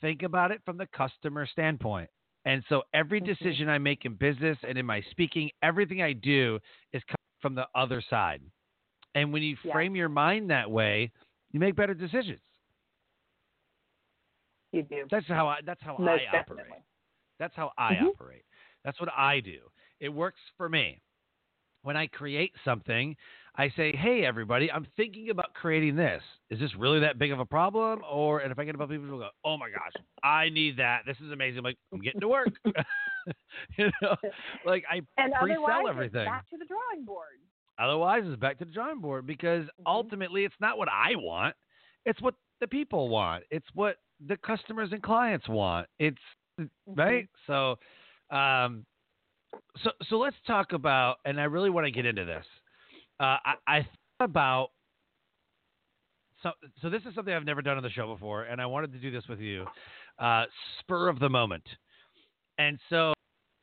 [0.00, 2.08] Think about it from the customer standpoint.
[2.46, 3.26] And so every Mhm.
[3.26, 6.58] decision I make in business and in my speaking, everything I do
[6.94, 8.40] is coming from the other side.
[9.14, 9.72] And when you Yeah.
[9.72, 11.10] frame your mind that way,
[11.52, 12.40] you make better decisions.
[14.72, 15.06] You do.
[15.10, 16.32] That's how I that's how Most I operate.
[16.32, 16.84] definitely.
[17.38, 18.08] That's how I Mhm.
[18.10, 18.44] operate.
[18.84, 19.70] That's what I do.
[20.00, 21.00] It works for me.
[21.82, 23.16] When I create something,
[23.56, 26.22] I say, "Hey, everybody, I'm thinking about creating this.
[26.50, 29.06] Is this really that big of a problem?" Or, and if I get about people
[29.06, 31.06] who go, "Oh my gosh, I need that.
[31.06, 32.50] This is amazing." I'm like, "I'm getting to work."
[33.78, 34.16] you know,
[34.64, 36.26] like I And pre-sell everything.
[36.26, 37.38] back to the drawing board.
[37.78, 39.84] Otherwise, it's back to the drawing board because Mhm.
[39.86, 41.54] ultimately, it's not what I want.
[42.04, 43.44] It's what the people want.
[43.50, 45.88] It's what the customers and clients want.
[45.98, 46.22] It's
[46.86, 47.28] right.
[47.46, 47.78] So,
[48.30, 48.84] um,
[49.78, 52.46] so so let's talk about, and I really want to get into this.
[53.20, 54.70] Uh, I, I thought about
[56.42, 58.92] so so this is something I've never done on the show before, and I wanted
[58.92, 59.66] to do this with you.
[60.18, 60.44] Uh,
[60.80, 61.64] spur of the moment,
[62.58, 63.12] and so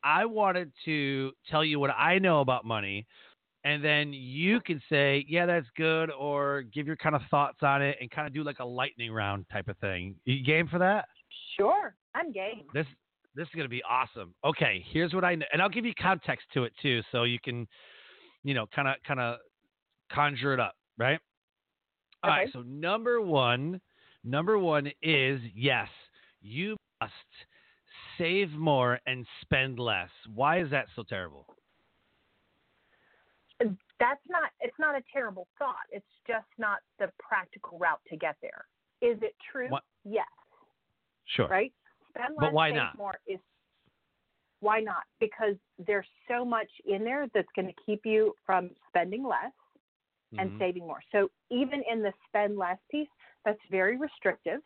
[0.04, 3.08] I wanted to tell you what I know about money,
[3.65, 7.82] and then you can say, yeah, that's good, or give your kind of thoughts on
[7.82, 10.15] it, and kind of do like a lightning round type of thing.
[10.23, 11.06] You game for that?
[11.58, 12.63] Sure, I'm game.
[12.73, 12.86] This
[13.36, 14.34] this is going to be awesome.
[14.45, 17.39] Okay, here's what I know, and I'll give you context to it too, so you
[17.43, 17.67] can,
[18.43, 19.39] you know, kind of kind of
[20.12, 21.19] conjure it up, right?
[22.23, 22.43] All right.
[22.43, 22.51] Okay.
[22.54, 23.82] So number one,
[24.23, 25.89] number one is yes,
[26.41, 27.13] you must
[28.19, 30.10] save more and spend less.
[30.34, 31.47] Why is that so terrible?
[33.60, 34.52] That's not.
[34.60, 35.86] It's not a terrible thought.
[35.89, 38.65] It's just not the practical route to get there.
[39.02, 39.70] Is it true?
[39.70, 40.28] What- Yes.
[41.26, 41.48] Sure.
[41.48, 41.74] Right.
[42.10, 42.98] Spend But less, why not?
[42.98, 43.39] more is.
[44.60, 45.04] Why not?
[45.20, 49.54] Because there's so much in there that's going to keep you from spending less
[50.38, 50.60] and Mhm.
[50.60, 51.02] saving more.
[51.12, 53.10] So even in the spend less piece,
[53.44, 54.62] that's very restrictive.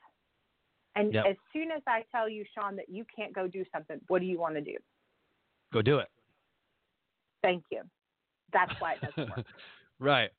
[0.96, 1.26] And Yep.
[1.26, 4.26] as soon as I tell you, Sean, that you can't go do something, what do
[4.26, 4.78] you want to do?
[5.72, 6.12] Go do it.
[7.42, 7.90] Thank you.
[8.54, 9.46] That's why it doesn't work.
[10.00, 10.30] right.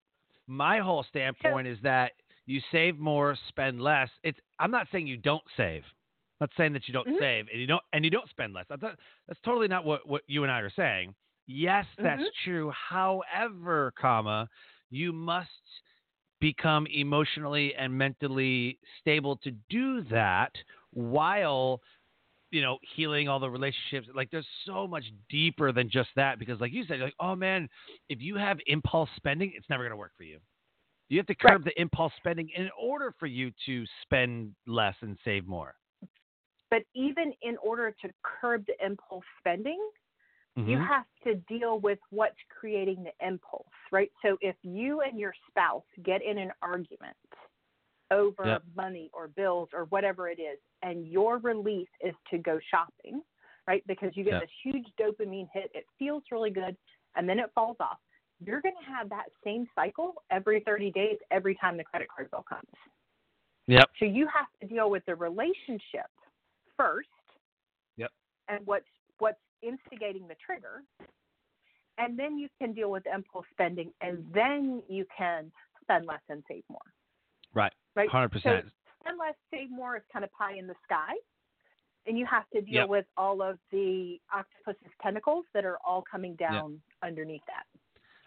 [0.46, 2.12] My whole standpoint is that
[2.46, 4.08] you save more, spend less.
[4.24, 5.82] It's I'm not saying you don't save.
[6.40, 7.18] I'm not saying that you don't Mhm.
[7.18, 8.66] save and you don't and you don't spend less.
[8.68, 11.14] That's, not, that's totally not what, what you and I are saying.
[11.46, 12.30] Yes, that's Mhm.
[12.44, 12.70] true.
[12.70, 14.48] However, comma,
[14.90, 15.50] you must
[16.40, 20.52] become emotionally and mentally stable to do that
[20.92, 21.80] while
[22.50, 26.60] you know healing all the relationships like there's so much deeper than just that because
[26.60, 27.68] like you said like oh man
[28.08, 30.38] if you have impulse spending it's never going to work for you
[31.08, 31.52] you have to Right.
[31.52, 35.74] curb the impulse spending in order for you to spend less and save more
[36.70, 39.80] But even in order to curb the impulse spending,
[40.66, 40.86] you Mhm.
[40.86, 44.10] have to deal with what's creating the impulse, right?
[44.22, 47.16] So if you and your spouse get in an argument
[48.10, 48.62] over Yep.
[48.74, 53.22] money or bills or whatever it is, and your relief is to go shopping,
[53.66, 53.86] right?
[53.86, 54.42] Because you get Yep.
[54.42, 56.76] this huge dopamine hit, it feels really good,
[57.14, 57.98] and then it falls off.
[58.40, 62.30] You're going to have that same cycle every 30 days, every time the credit card
[62.30, 62.64] bill comes.
[63.66, 66.10] yep So you have to deal with the relationship
[66.76, 67.08] first.
[67.96, 68.10] Yep.
[68.48, 68.86] And what's
[69.18, 70.82] what's instigating the trigger.
[71.98, 76.42] And then you can deal with impulse spending and then you can spend less and
[76.48, 76.80] save more.
[77.52, 78.08] right Right?
[78.08, 78.60] 100% So
[79.00, 81.14] spend less, save more is kind of pie in the sky.
[82.06, 82.88] And you have to deal Yep.
[82.88, 87.66] with all of the octopus's tentacles that are all coming down underneath that.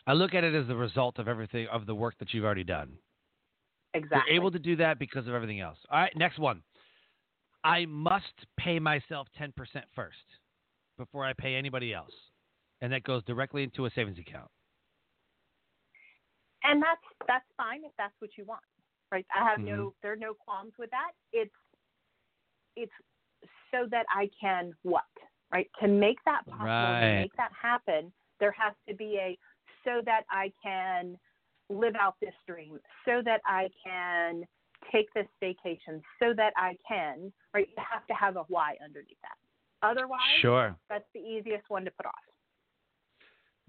[0.06, 2.64] I look at it as the result of everything of the work that you've already
[2.64, 2.98] done.
[3.96, 4.32] Exactly.
[4.34, 5.78] You're able to do that because of everything else.
[5.90, 6.62] All right, next one.
[7.64, 9.54] I must pay myself 10%
[9.96, 10.18] first
[10.98, 12.14] before I pay anybody else.
[12.82, 14.52] And that goes directly into a savings account.
[16.64, 18.62] And that's that's fine if that's what you want.
[19.14, 19.28] Right?
[19.30, 19.66] I have Mhm.
[19.66, 21.12] no there are no qualms with that.
[21.32, 21.56] It's
[22.76, 22.92] it's
[23.70, 25.06] so that I can what?
[25.52, 25.70] Right?
[25.82, 27.00] To make that possible, Right.
[27.02, 29.38] to make that happen, there has to be a
[29.84, 31.20] so that I can
[31.70, 34.48] live out this dream, so that I can
[34.92, 37.70] take this vacation, so that I can, right?
[37.70, 39.38] You have to have a why underneath that.
[39.84, 40.76] Otherwise, Sure.
[40.90, 42.26] that's the easiest one to put off.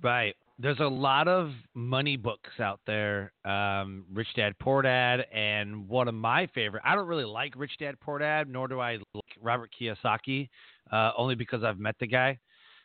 [0.01, 0.37] Right.
[0.59, 6.07] There's a lot of money books out there, um, Rich Dad Poor Dad, and one
[6.07, 6.83] of my favorite.
[6.85, 10.49] I don't really like Rich Dad Poor Dad, nor do I like Robert Kiyosaki,
[10.93, 12.39] uh, only because I've met the guy.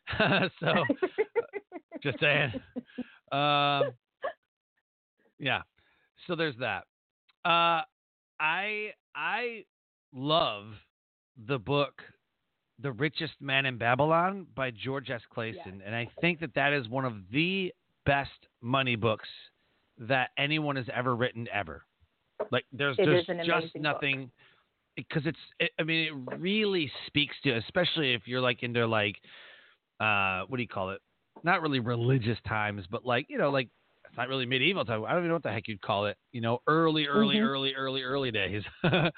[0.59, 0.73] so
[2.01, 2.53] just saying.
[3.31, 3.91] Um,
[5.37, 5.61] yeah.
[6.27, 6.85] So there's that.
[7.45, 7.81] Uh,
[8.39, 9.65] I I
[10.13, 10.65] love
[11.47, 12.01] the book
[12.81, 15.21] the Richest Man in Babylon by George S.
[15.35, 15.81] Clason.
[15.85, 17.73] And I think that that is one of the
[18.05, 18.29] best
[18.61, 19.27] money books
[19.97, 21.83] that anyone has ever written ever.
[22.51, 23.81] Like there's It there's just book.
[23.81, 24.31] nothing
[24.95, 29.17] because it's it, I mean it really speaks to especially if you're like into like
[29.99, 31.01] uh what do you call it?
[31.43, 33.67] Not really religious times, but like, you know, like
[34.07, 35.05] it's not really medieval time.
[35.05, 36.17] I don't even know what the heck you'd call it.
[36.31, 37.43] You know, early, early, Mhm.
[37.45, 38.63] early, early, early days.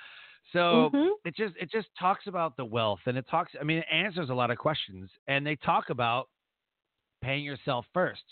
[0.53, 1.11] so Mhm.
[1.25, 4.29] it just it just talks about the wealth and it talks i mean it answers
[4.29, 6.29] a lot of questions and they talk about
[7.21, 8.23] paying yourself first.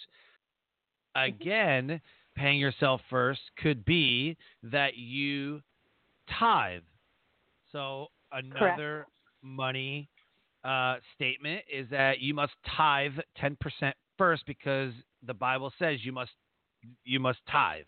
[1.15, 2.01] Again
[2.35, 5.61] paying yourself first could be that you
[6.39, 6.83] tithe.
[7.71, 9.07] So another
[9.41, 10.09] money
[10.63, 16.31] uh, statement is that you must tithe 10% first because the bible says you must
[17.05, 17.85] you must tithe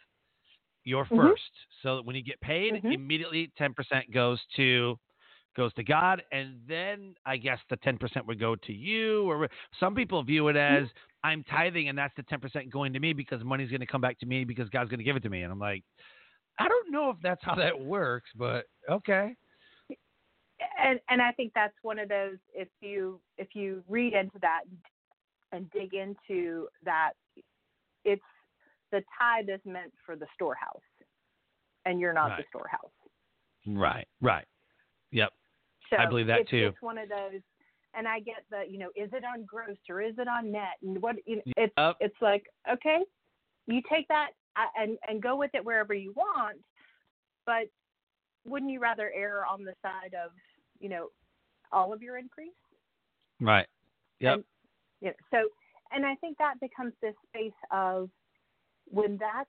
[0.84, 1.36] your 1st Mhm.
[1.84, 2.94] so that when you get paid Mhm.
[2.94, 4.98] immediately 10% goes to
[5.56, 9.94] goes to god and then i guess the 10% would go to you or some
[9.94, 10.88] people view it as
[11.24, 14.18] i'm tithing and that's the 10% going to me because money's going to come back
[14.18, 15.84] to me because god's going to give it to me and i'm like
[16.58, 19.36] i don't know if that's how that works but okay
[20.80, 24.62] and and I think that's one of those if you if you read into that
[25.52, 27.14] and dig into that
[28.06, 28.22] it's
[28.92, 30.82] the tithe is meant for the storehouse
[31.86, 32.92] and you're not the storehouse.
[33.68, 34.46] right right.
[35.12, 35.30] Yep.
[35.90, 36.68] So I believe that it's, too.
[36.68, 37.42] It's one of those
[37.94, 40.78] and I get the you know is it on gross or is it on net?
[40.82, 41.96] And what you know, it's Yep.
[42.00, 43.00] it's like okay
[43.68, 44.32] you take that
[44.78, 46.60] and and go with it wherever you want
[47.46, 47.64] but
[48.46, 50.32] wouldn't you rather err on the side of
[50.80, 51.10] you know
[51.72, 52.52] all of your increase?
[53.40, 53.68] Right.
[54.20, 54.36] Yep.
[54.36, 54.44] And,
[55.02, 55.50] you know, so,
[55.92, 58.10] and I think that becomes this space of
[58.92, 59.46] when that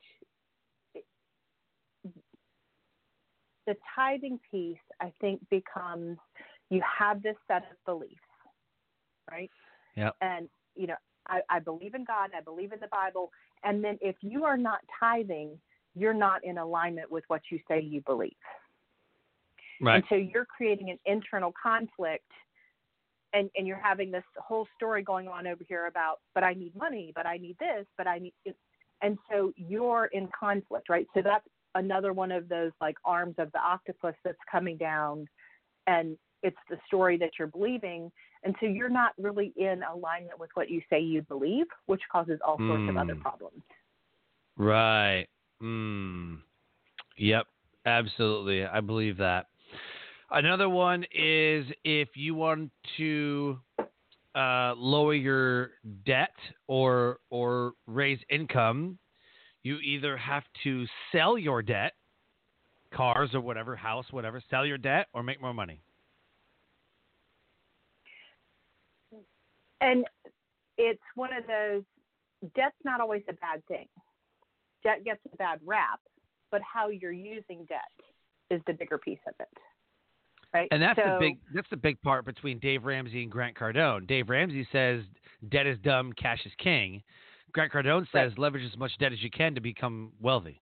[3.66, 6.18] the tithing piece, I think, becomes
[6.70, 8.14] you have this set of beliefs,
[9.30, 9.50] right?
[9.96, 10.16] Yep.
[10.20, 10.96] And you know,
[11.28, 13.30] I, I believe in God, I believe in the Bible,
[13.62, 15.58] and then if you are not tithing,
[15.94, 18.32] you're not in alignment with what you say you believe.
[19.80, 22.30] right And so you're creating an internal conflict
[23.34, 26.74] and, and you're having this whole story going on over here about, but I need
[26.76, 28.34] money, but I need this, but I need,
[29.02, 31.06] and so you're in conflict, right?
[31.14, 35.26] So that's another one of those like arms of the octopus that's coming down
[35.86, 38.10] and it's the story that you're believing.
[38.44, 42.40] And so you're not really in alignment with what you say you believe, which causes
[42.44, 43.20] all sorts of other Mm.
[43.20, 43.62] problems.
[44.56, 45.26] Right.
[45.60, 46.42] Mm.
[47.16, 47.46] Yep.
[47.86, 48.64] Absolutely.
[48.64, 49.46] I believe that.
[50.30, 53.60] Another one is if you want to
[54.34, 55.70] uh, lower your
[56.06, 56.34] debt
[56.66, 58.98] or or raise income,
[59.62, 61.92] you either have to sell your debt,
[62.94, 65.80] cars or whatever, house, whatever, sell your debt or make more money.
[69.80, 70.04] And
[70.78, 71.82] it's one of those
[72.54, 73.88] debt's not always a bad thing.
[74.84, 76.00] Debt gets a bad rap,
[76.50, 77.80] but how you're using debt
[78.50, 79.48] is the bigger piece of it.
[80.54, 80.68] Right?
[80.70, 84.06] And that's the big that's the big part between Dave Ramsey and Grant Cardone.
[84.06, 85.02] Dave Ramsey says
[85.50, 87.02] debt is dumb, cash is king.
[87.52, 90.60] Grant Cardone says leverage as much debt as you can to become wealthy.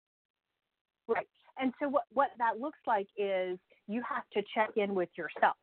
[1.07, 1.27] Right.
[1.59, 5.57] And so what what that looks like is you have to check in with yourself.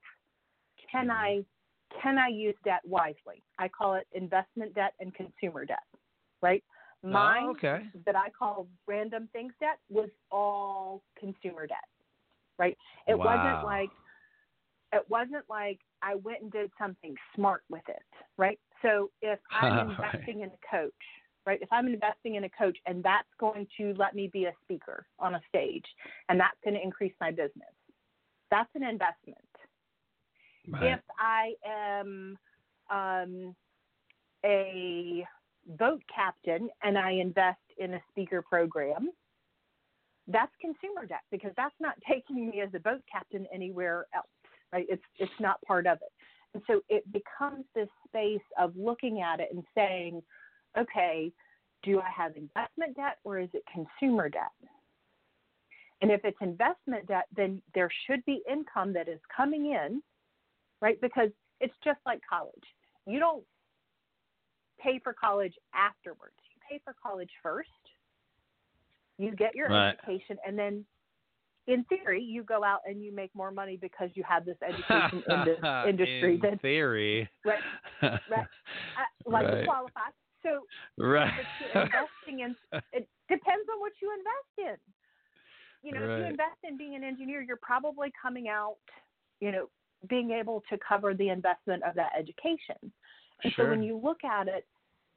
[0.90, 1.12] Can Mhm.
[1.12, 1.44] I
[2.02, 3.44] can I use debt wisely?
[3.58, 5.84] I call it investment debt and consumer debt.
[6.42, 6.64] Right?
[7.02, 7.88] Mine oh, okay.
[8.04, 11.84] that I call random things debt was all consumer debt.
[12.58, 12.76] Right?
[13.06, 13.26] It Wow.
[13.26, 13.90] wasn't like
[14.96, 18.02] it wasn't like I went and did something smart with it,
[18.36, 18.58] right?
[18.82, 19.90] So if I'm Right.
[19.90, 20.92] investing in a coach,
[21.46, 21.58] right?
[21.62, 25.06] If I'm investing in a coach and that's going to let me be a speaker
[25.18, 25.84] on a stage
[26.28, 27.74] and that's going to increase my business,
[28.50, 29.38] that's an investment.
[30.68, 30.94] Right.
[30.94, 32.38] If I am
[32.90, 33.56] um,
[34.44, 35.26] a
[35.78, 39.10] boat captain and I invest in a speaker program,
[40.28, 44.26] that's consumer debt because that's not taking me as a boat captain anywhere else,
[44.72, 44.86] right?
[44.88, 46.12] It's it's not part of it.
[46.54, 50.22] And so it becomes this space of looking at it and saying,
[50.78, 51.32] okay,
[51.82, 54.52] do I have investment debt or is it consumer debt?
[56.02, 60.02] And if it's investment debt, then there should be income that is coming in,
[60.80, 61.00] right?
[61.00, 62.52] Because it's just like college.
[63.06, 63.44] You don't
[64.80, 66.36] pay for college afterwards.
[66.54, 67.68] You pay for college first.
[69.18, 69.96] You get your Right.
[69.98, 70.84] education, and then,
[71.66, 75.22] in theory, you go out and you make more money because you have this education
[75.28, 75.58] in this
[75.88, 76.34] industry.
[76.34, 77.28] In that theory.
[77.44, 77.62] Right,
[78.02, 78.20] right.
[78.32, 79.60] uh, like Right.
[79.60, 80.00] to qualify.
[80.42, 80.66] So
[80.98, 81.32] Right.
[81.74, 82.56] investing in
[82.92, 84.92] it depends on what you invest in.
[85.82, 88.76] You know, if you invest in being an engineer, you're probably coming out,
[89.40, 89.68] you know,
[90.08, 92.76] being able to cover the investment of that education.
[93.44, 94.66] And so when you look at it,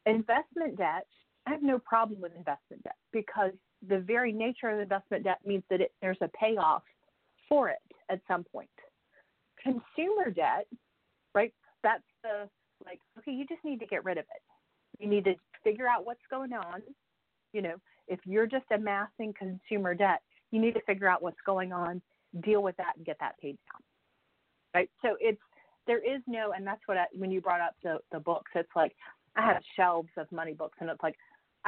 [0.06, 1.08] investment debt,
[1.47, 3.54] I have no problem with investment debt because
[3.88, 6.84] the very nature of investment debt means that it, there's a payoff
[7.47, 7.77] for it
[8.09, 8.69] at some point.
[9.61, 10.67] Consumer debt,
[11.34, 11.53] right?
[11.84, 12.49] That's the
[12.86, 15.03] like, okay, you just need to get rid of it.
[15.03, 16.82] You need to figure out what's going on.
[17.53, 17.75] You know,
[18.07, 20.21] if you're just amassing consumer debt,
[20.51, 22.01] you need to figure out what's going on,
[22.41, 23.82] deal with that, and get that paid down.
[24.73, 24.89] Right?
[25.01, 25.41] So it's
[25.88, 28.69] there is no, and that's what I, when you brought up the the books, it's
[28.75, 28.95] like
[29.36, 31.15] I have shelves of money books, and it's like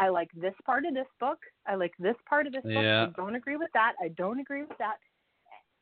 [0.02, 1.38] I like this part of this book,
[1.68, 3.06] I like this part of this Yeah.
[3.06, 3.14] book.
[3.18, 3.94] I don't agree with that.
[4.02, 4.98] I don't agree with that.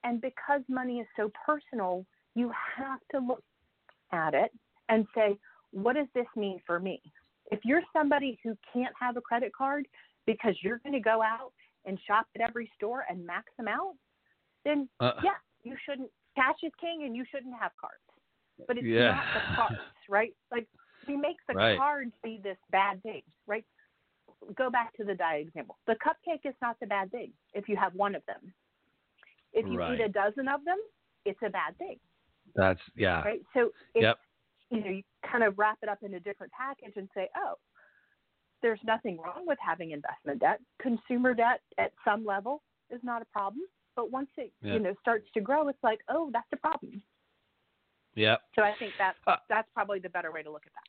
[0.04, 2.06] And because money is so personal,
[2.36, 3.44] you have to look
[4.12, 4.52] at it
[4.90, 5.38] and say,
[5.72, 7.02] what does this mean for me?
[7.50, 9.88] If you're somebody who can't have a credit card
[10.26, 11.54] because you're going to go out
[11.86, 13.96] and shop at every store and max them out,
[14.66, 16.12] then Uh, yeah, you shouldn't.
[16.36, 18.04] Cash is king, and you shouldn't have cards.
[18.68, 19.16] But it's Yeah.
[19.16, 20.36] not the cards, right?
[20.52, 20.68] Like
[21.08, 21.78] we make the Right.
[21.78, 23.66] cards be this bad thing, right?
[24.56, 25.78] Go back to the diet example.
[25.86, 28.54] The cupcake is not the bad thing if you have one of them.
[29.54, 30.00] If you Right.
[30.00, 30.78] eat a dozen of them,
[31.26, 32.00] it's a bad thing
[32.56, 33.22] That's yeah.
[33.24, 33.42] right?
[33.54, 34.20] So it's, Yep.
[34.70, 37.56] you know, you kind of wrap it up in a different package and say, oh,
[38.62, 40.60] there's nothing wrong with having investment debt.
[40.80, 43.64] Consumer debt at some level is not a problem,
[43.96, 44.74] but once it Yeah.
[44.74, 47.02] you know starts to grow, it's like, oh, that's a problem.
[48.16, 48.42] Yep.
[48.56, 50.86] So I think that Uh, that's probably the better way to look at that.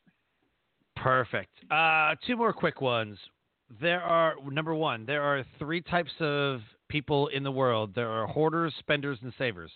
[1.01, 1.63] Perfect.
[1.71, 3.17] Uh, two more quick ones.
[3.79, 5.05] There are number one.
[5.05, 7.91] There are three types of people in the world.
[7.95, 9.71] There are hoarders, spenders, and savers.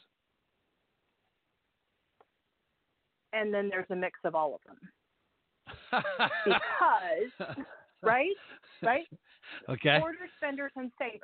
[3.32, 4.78] And then there's a mix of all of them
[6.46, 7.56] because,
[8.02, 8.36] right,
[8.82, 9.08] right,
[9.70, 10.00] Okay.
[10.00, 11.22] hoarders, spenders, and savers.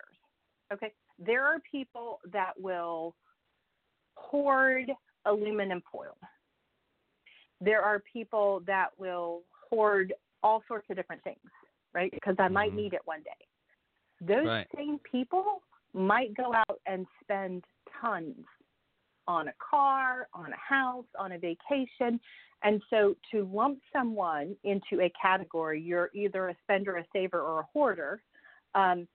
[0.73, 3.15] Okay, there are people that will
[4.15, 4.91] hoard
[5.25, 6.17] aluminum foil.
[7.59, 10.13] There are people that will hoard
[10.43, 11.39] all sorts of different things,
[11.93, 12.11] right?
[12.11, 12.77] Because I might Mhm.
[12.77, 13.47] need it one day.
[14.21, 14.67] Those Right.
[14.75, 15.63] same people
[15.93, 17.65] might go out and spend
[17.99, 18.45] tons
[19.27, 22.19] on a car, on a house, on a vacation.
[22.63, 27.61] And so to lump someone into a category, you're either a spender, a saver, or
[27.61, 28.21] a hoarder.
[28.75, 29.07] Um,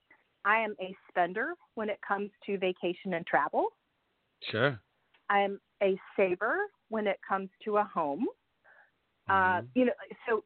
[0.44, 3.68] I am a spender when it comes to vacation and travel.
[4.42, 4.80] Sure.
[5.28, 6.58] I am a saver
[6.88, 8.26] when it comes to a home.
[9.28, 9.68] Uh, Mhm.
[9.74, 9.92] you know,
[10.28, 10.40] so uh,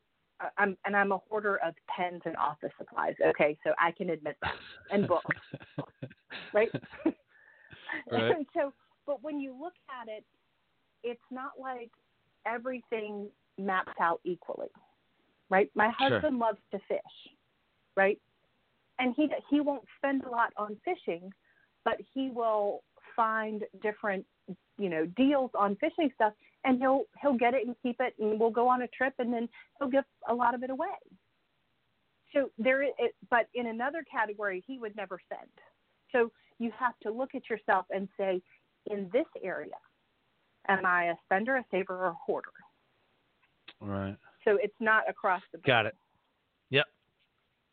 [0.59, 3.15] I'm and I'm a hoarder of pens and office supplies.
[3.25, 4.55] Okay, so I can admit that,
[4.91, 5.37] and books,
[6.53, 6.71] right?
[8.11, 8.35] Right.
[8.37, 8.73] and so,
[9.07, 10.25] but when you look at it,
[11.03, 11.91] it's not like
[12.47, 13.29] everything
[13.59, 14.69] maps out equally,
[15.51, 15.71] right?
[15.75, 16.11] My Sure.
[16.11, 17.35] husband loves to fish,
[17.97, 18.19] right?
[18.99, 21.31] And he he won't spend a lot on fishing,
[21.85, 22.83] but he will
[23.21, 24.25] find different
[24.79, 26.33] you know deals on fishing stuff
[26.65, 29.31] and he'll he'll get it and keep it and we'll go on a trip and
[29.31, 29.47] then
[29.79, 30.87] he'll give a lot of it away
[32.33, 35.51] so there is it, but in another category he would never send
[36.13, 38.41] so you have to look at yourself and say
[38.91, 39.79] in this area
[40.69, 42.49] am i a spender a saver or a hoarder
[43.83, 44.17] Right.
[44.45, 45.97] so it's not across the board Got it.
[46.71, 46.87] Yep.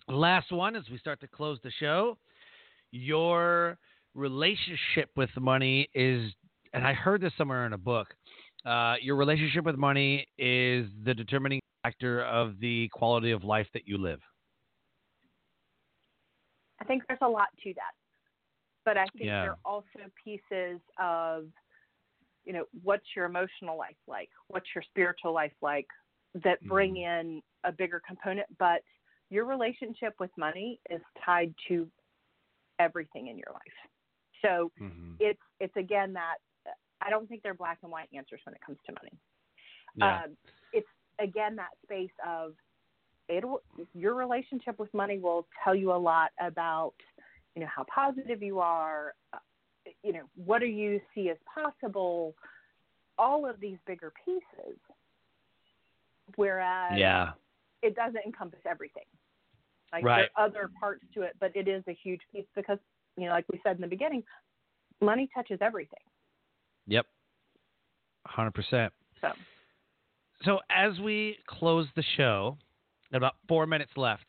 [0.09, 2.17] Last one as we start to close the show.
[2.91, 3.77] Your
[4.17, 6.33] relationship with money is,
[6.73, 8.07] and I heard this somewhere in a book.
[8.65, 13.87] Uh, your relationship with money is the determining factor of the quality of life that
[13.87, 14.19] you live.
[16.81, 17.91] I think there's a lot to that.
[18.83, 19.41] But I think Yeah.
[19.41, 21.45] there are also pieces of,
[22.45, 24.29] you know, what's your emotional life like?
[24.47, 25.87] What's your spiritual life like
[26.43, 28.47] that bring in a bigger component?
[28.57, 28.81] But
[29.29, 31.87] your relationship with money is tied to
[32.79, 33.61] everything in your life.
[34.41, 35.13] So mm-hmm.
[35.19, 36.35] it's it's again that
[37.01, 39.13] I don't think they're black and white answers when it comes to money.
[39.95, 40.23] Yeah.
[40.23, 40.37] Um,
[40.73, 40.87] it's
[41.19, 42.53] again that space of
[43.29, 43.43] it
[43.93, 46.93] your relationship with money will tell you a lot about
[47.55, 49.39] you know how positive you are uh,
[50.03, 52.35] you know what do you see as possible
[53.17, 54.77] all of these bigger pieces
[56.35, 57.31] whereas yeah
[57.81, 59.03] it doesn't encompass everything
[59.91, 60.29] like right.
[60.35, 62.79] there are other parts to it but it is a huge piece because
[63.17, 64.23] you know like we said in the beginning
[65.01, 65.99] money touches everything
[66.87, 67.05] yep
[68.37, 68.89] 100%
[69.21, 69.29] so
[70.43, 72.57] so as we close the show
[73.13, 74.25] about four minutes left.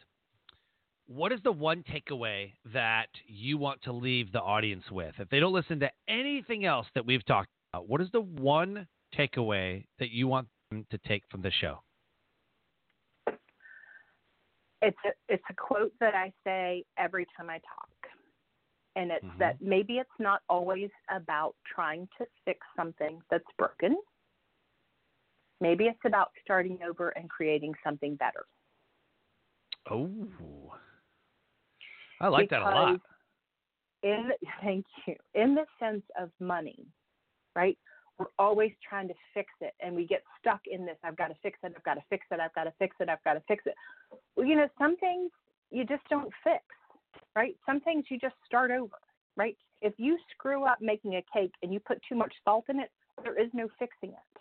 [1.07, 5.15] What is the one takeaway that you want to leave the audience with?
[5.19, 8.87] If they don't listen to anything else that we've talked about, what is the one
[9.19, 11.79] takeaway that you want them to take from the show?
[14.81, 17.89] It's a, it's a quote that I say every time I talk.
[18.99, 19.39] And it's mm-hmm.
[19.39, 23.97] that maybe it's not always about trying to fix something that's broken.
[25.61, 28.45] Maybe it's about starting over and creating something better.
[29.89, 30.09] Oh,
[32.21, 33.01] I like because that a lot.
[34.03, 34.31] In
[34.63, 35.15] thank you.
[35.35, 36.85] In the sense of money,
[37.55, 37.79] right?
[38.19, 40.97] We're always trying to fix it, and we get stuck in this.
[41.05, 41.73] I've got to fix it.
[41.77, 42.41] I've got to fix it.
[42.41, 43.09] I've got to fix it.
[43.09, 43.75] I've got to fix it.
[44.35, 45.31] Well, you know, some things
[45.71, 46.65] you just don't fix,
[47.37, 47.57] right?
[47.67, 48.97] Some things you just start over,
[49.37, 49.57] right?
[49.81, 52.91] If you screw up making a cake and you put too much salt in it,
[53.23, 54.41] there is no fixing it.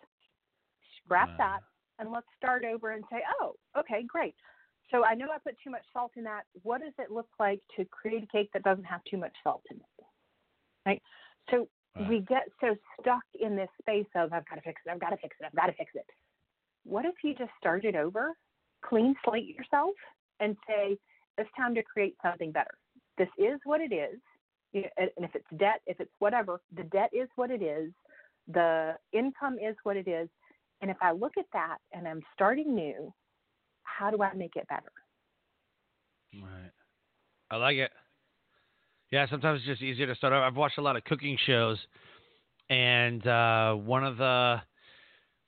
[1.04, 1.60] Scrap that
[2.00, 4.36] and let's start over and say, oh, okay, great.
[4.92, 6.44] So I know I put too much salt in that.
[6.64, 9.64] What does it look like to create a cake that doesn't have too much salt
[9.70, 10.06] in it?
[10.86, 11.02] Right?
[11.52, 11.68] So
[12.10, 15.10] we get so stuck in this space of I've got to fix it, I've got
[15.10, 16.06] to fix it, I've got to fix it.
[16.84, 18.34] What if you just started over,
[18.86, 19.96] clean slate yourself,
[20.40, 20.98] and say,
[21.38, 22.78] it's time to create something better.
[23.18, 24.20] This is what it is.
[24.74, 27.92] And if it's debt, if it's whatever, the debt is what it is.
[28.48, 30.30] The income is what it is.
[30.82, 33.14] And if I look at that and I'm starting new
[33.88, 34.92] how do I make it better?
[36.36, 36.72] Right.
[37.50, 37.92] I like it.
[39.12, 40.34] Yeah, sometimes it's just easier to start.
[40.34, 41.78] I've watched a lot of cooking shows,
[42.70, 44.62] and uh, one of the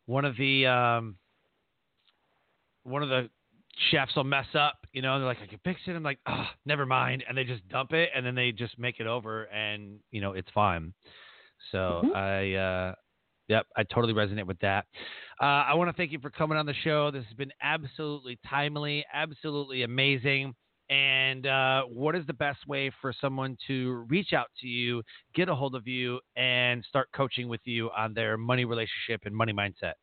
[0.06, 1.18] one of the um,
[2.84, 3.30] one of the
[3.92, 5.92] chefs will mess up, you know, they're like, I can fix it.
[5.92, 7.24] I'm like, oh, never mind.
[7.28, 10.34] And they just dump it and then they just make it over and, you know,
[10.34, 10.94] it's fine.
[11.72, 12.16] So mm-hmm.
[12.16, 12.96] I, uh,
[13.50, 14.86] Yep, I totally resonate with that.
[15.42, 17.10] Uh, I want to thank you for coming on the show.
[17.10, 20.54] This has been absolutely timely, absolutely amazing.
[20.92, 25.02] And uh, what is the best way for someone to reach out to you,
[25.36, 29.36] get a hold of you, and start coaching with you on their money relationship and
[29.36, 29.94] money mindset?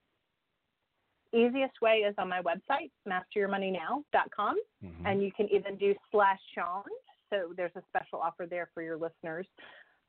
[1.32, 4.56] Easiest way is on my website, masteryourmoneynow.com.
[4.84, 5.06] Mm-hmm.
[5.06, 6.84] And you can even do slash Sean.
[7.30, 9.46] So there's a special offer there for your listeners.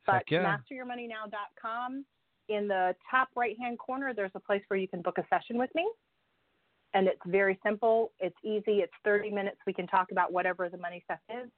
[0.05, 0.57] But yeah.
[0.72, 2.05] masteryourmoneynow.com
[2.49, 5.57] in the top right hand corner, there's a place where you can book a session
[5.57, 5.88] with me.
[6.93, 9.57] And it's very simple, it's easy, it's 30 minutes.
[9.68, 11.49] We can talk about whatever the money stuff is.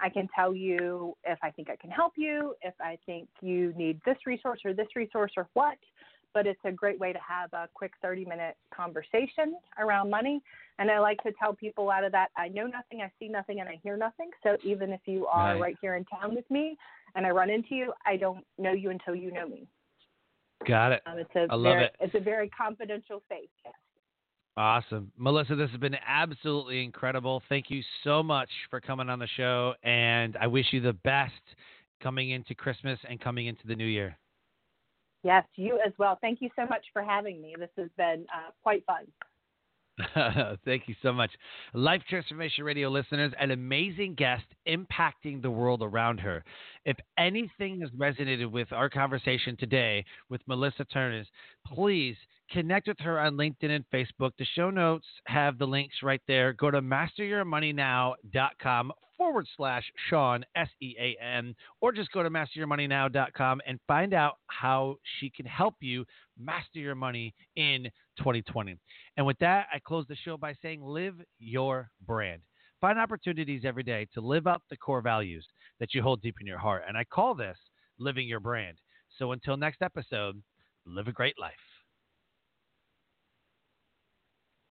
[0.00, 3.74] I can tell you if I think I can help you, if I think you
[3.76, 5.76] need this resource or this resource or what.
[6.38, 10.40] But it's a great way to have a quick 30 minute conversation around money.
[10.78, 13.58] And I like to tell people out of that, I know nothing, I see nothing,
[13.58, 14.30] and I hear nothing.
[14.44, 16.76] So even if you are right, right here in town with me
[17.16, 19.66] and I run into you, I don't know you until you know me.
[20.64, 21.02] Got it.
[21.06, 21.96] Um, it's a I love very, it.
[21.98, 23.48] It's a very confidential space.
[23.64, 23.74] Yes.
[24.56, 25.10] Awesome.
[25.16, 27.42] Melissa, this has been absolutely incredible.
[27.48, 31.32] Thank you so much for coming on the show, and I wish you the best
[32.00, 34.16] coming into Christmas and coming into the new year.
[35.22, 36.18] Yes, you as well.
[36.20, 37.54] Thank you so much for having me.
[37.58, 39.06] This has been uh, quite fun.
[40.64, 41.30] Thank you so much.
[41.74, 46.44] Life Transformation Radio listeners, an amazing guest impacting the world around her.
[46.84, 51.26] If anything has resonated with our conversation today with Melissa Ternus,
[51.66, 52.14] please
[52.50, 54.30] connect with her on LinkedIn and Facebook.
[54.38, 56.52] The show notes have the links right there.
[56.52, 58.92] Go to masteryourmoneynow.com
[59.28, 64.36] forward slash Sean, S E A N, or just go to masteryourmoneynow.com and find out
[64.46, 66.06] how she can help you
[66.38, 67.84] master your money in
[68.18, 68.76] 2020.
[69.18, 72.40] And with that, I close the show by saying live your brand.
[72.80, 75.46] Find opportunities every day to live up the core values
[75.78, 76.84] that you hold deep in your heart.
[76.88, 77.58] And I call this
[77.98, 78.78] living your brand.
[79.18, 80.40] So until next episode,
[80.86, 81.67] live a great life.